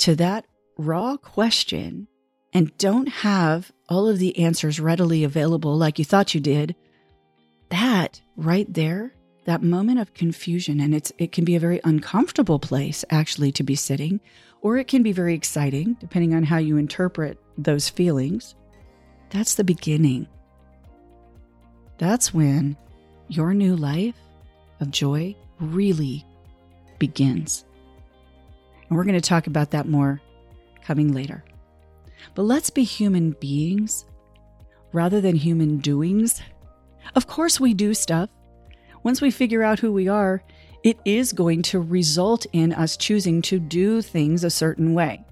to 0.00 0.14
that 0.16 0.44
raw 0.76 1.16
question 1.16 2.08
and 2.52 2.76
don't 2.76 3.08
have 3.08 3.72
all 3.88 4.06
of 4.06 4.18
the 4.18 4.38
answers 4.38 4.78
readily 4.78 5.24
available 5.24 5.78
like 5.78 5.98
you 5.98 6.04
thought 6.04 6.34
you 6.34 6.42
did, 6.42 6.76
that 7.70 8.20
right 8.36 8.70
there 8.70 9.14
that 9.44 9.62
moment 9.62 9.98
of 9.98 10.14
confusion 10.14 10.80
and 10.80 10.94
it's 10.94 11.12
it 11.18 11.32
can 11.32 11.44
be 11.44 11.56
a 11.56 11.60
very 11.60 11.80
uncomfortable 11.84 12.58
place 12.58 13.04
actually 13.10 13.50
to 13.52 13.62
be 13.62 13.74
sitting 13.74 14.20
or 14.60 14.76
it 14.76 14.86
can 14.86 15.02
be 15.02 15.12
very 15.12 15.34
exciting 15.34 15.96
depending 16.00 16.34
on 16.34 16.44
how 16.44 16.58
you 16.58 16.76
interpret 16.76 17.38
those 17.56 17.88
feelings. 17.88 18.54
That's 19.30 19.54
the 19.54 19.64
beginning. 19.64 20.26
That's 21.98 22.34
when 22.34 22.76
your 23.28 23.54
new 23.54 23.76
life 23.76 24.16
of 24.80 24.90
joy 24.90 25.36
really 25.60 26.26
begins. 26.98 27.64
And 28.88 28.96
we're 28.96 29.04
going 29.04 29.14
to 29.14 29.20
talk 29.20 29.46
about 29.46 29.70
that 29.70 29.88
more 29.88 30.20
coming 30.82 31.12
later. 31.12 31.44
But 32.34 32.42
let's 32.42 32.70
be 32.70 32.84
human 32.84 33.32
beings 33.32 34.04
rather 34.92 35.20
than 35.20 35.36
human 35.36 35.78
doings. 35.78 36.42
Of 37.14 37.26
course 37.26 37.60
we 37.60 37.74
do 37.74 37.94
stuff 37.94 38.28
once 39.02 39.20
we 39.20 39.30
figure 39.30 39.62
out 39.62 39.78
who 39.78 39.92
we 39.92 40.08
are, 40.08 40.42
it 40.82 40.98
is 41.04 41.32
going 41.32 41.62
to 41.62 41.80
result 41.80 42.46
in 42.52 42.72
us 42.72 42.96
choosing 42.96 43.42
to 43.42 43.58
do 43.58 44.02
things 44.02 44.44
a 44.44 44.50
certain 44.50 44.94
way. 44.94 45.24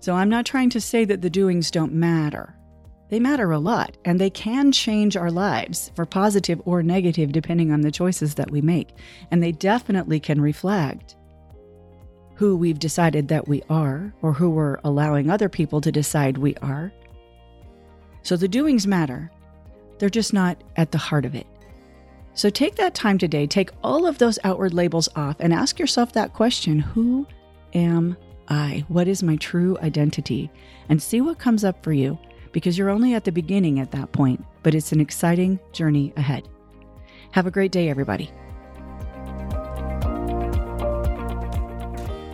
So 0.00 0.14
I'm 0.14 0.30
not 0.30 0.46
trying 0.46 0.70
to 0.70 0.80
say 0.80 1.04
that 1.04 1.20
the 1.20 1.30
doings 1.30 1.70
don't 1.70 1.92
matter. 1.92 2.54
They 3.10 3.20
matter 3.20 3.50
a 3.50 3.58
lot, 3.58 3.96
and 4.04 4.20
they 4.20 4.30
can 4.30 4.72
change 4.72 5.16
our 5.16 5.30
lives 5.30 5.90
for 5.96 6.06
positive 6.06 6.62
or 6.64 6.82
negative 6.82 7.32
depending 7.32 7.72
on 7.72 7.80
the 7.80 7.90
choices 7.90 8.36
that 8.36 8.50
we 8.50 8.60
make. 8.62 8.90
And 9.30 9.42
they 9.42 9.52
definitely 9.52 10.20
can 10.20 10.40
reflect 10.40 11.16
who 12.36 12.56
we've 12.56 12.78
decided 12.78 13.28
that 13.28 13.48
we 13.48 13.62
are 13.68 14.14
or 14.22 14.32
who 14.32 14.48
we're 14.48 14.78
allowing 14.84 15.28
other 15.28 15.48
people 15.48 15.80
to 15.82 15.92
decide 15.92 16.38
we 16.38 16.54
are. 16.56 16.92
So 18.22 18.36
the 18.36 18.48
doings 18.48 18.86
matter, 18.86 19.30
they're 19.98 20.08
just 20.08 20.32
not 20.32 20.62
at 20.76 20.92
the 20.92 20.98
heart 20.98 21.26
of 21.26 21.34
it. 21.34 21.46
So 22.40 22.48
take 22.48 22.76
that 22.76 22.94
time 22.94 23.18
today, 23.18 23.46
take 23.46 23.68
all 23.84 24.06
of 24.06 24.16
those 24.16 24.38
outward 24.44 24.72
labels 24.72 25.10
off, 25.14 25.36
and 25.40 25.52
ask 25.52 25.78
yourself 25.78 26.14
that 26.14 26.32
question 26.32 26.78
Who 26.78 27.26
am 27.74 28.16
I? 28.48 28.82
What 28.88 29.08
is 29.08 29.22
my 29.22 29.36
true 29.36 29.76
identity? 29.82 30.50
And 30.88 31.02
see 31.02 31.20
what 31.20 31.38
comes 31.38 31.64
up 31.64 31.84
for 31.84 31.92
you 31.92 32.18
because 32.52 32.78
you're 32.78 32.88
only 32.88 33.12
at 33.12 33.24
the 33.24 33.30
beginning 33.30 33.78
at 33.78 33.90
that 33.90 34.12
point, 34.12 34.42
but 34.62 34.74
it's 34.74 34.90
an 34.90 35.00
exciting 35.02 35.60
journey 35.74 36.14
ahead. 36.16 36.48
Have 37.32 37.46
a 37.46 37.50
great 37.50 37.72
day, 37.72 37.90
everybody. 37.90 38.30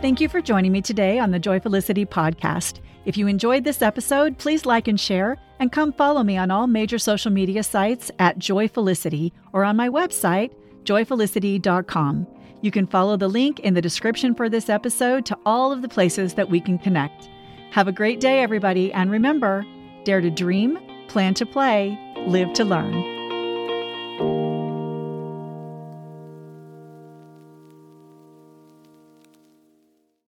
Thank 0.01 0.21
you 0.21 0.29
for 0.29 0.39
joining 0.39 0.71
me 0.71 0.81
today 0.81 1.19
on 1.19 1.31
the 1.31 1.39
Joyfulicity 1.41 2.07
podcast. 2.07 2.79
If 3.03 3.17
you 3.17 3.27
enjoyed 3.27 3.65
this 3.65 3.81
episode, 3.81 4.37
please 4.37 4.65
like 4.65 4.87
and 4.87 4.97
share, 4.97 5.37
and 5.59 5.71
come 5.71 5.91
follow 5.93 6.23
me 6.23 6.37
on 6.37 6.51
all 6.51 6.67
major 6.67 6.97
social 6.97 7.31
media 7.31 7.63
sites 7.63 8.11
at 8.19 8.39
Joyfulicity 8.39 9.31
or 9.53 9.63
on 9.63 9.75
my 9.75 9.89
website, 9.89 10.51
joyfulicity.com. 10.83 12.27
You 12.61 12.71
can 12.71 12.87
follow 12.87 13.17
the 13.17 13.27
link 13.27 13.59
in 13.59 13.73
the 13.73 13.81
description 13.81 14.33
for 14.33 14.49
this 14.49 14.69
episode 14.69 15.25
to 15.27 15.37
all 15.45 15.71
of 15.71 15.81
the 15.81 15.89
places 15.89 16.33
that 16.35 16.49
we 16.49 16.59
can 16.59 16.77
connect. 16.79 17.29
Have 17.71 17.87
a 17.87 17.91
great 17.91 18.19
day, 18.19 18.41
everybody, 18.41 18.91
and 18.93 19.11
remember 19.11 19.65
dare 20.03 20.21
to 20.21 20.29
dream, 20.29 20.79
plan 21.09 21.33
to 21.33 21.45
play, 21.45 21.99
live 22.27 22.53
to 22.53 22.63
learn. 22.63 23.16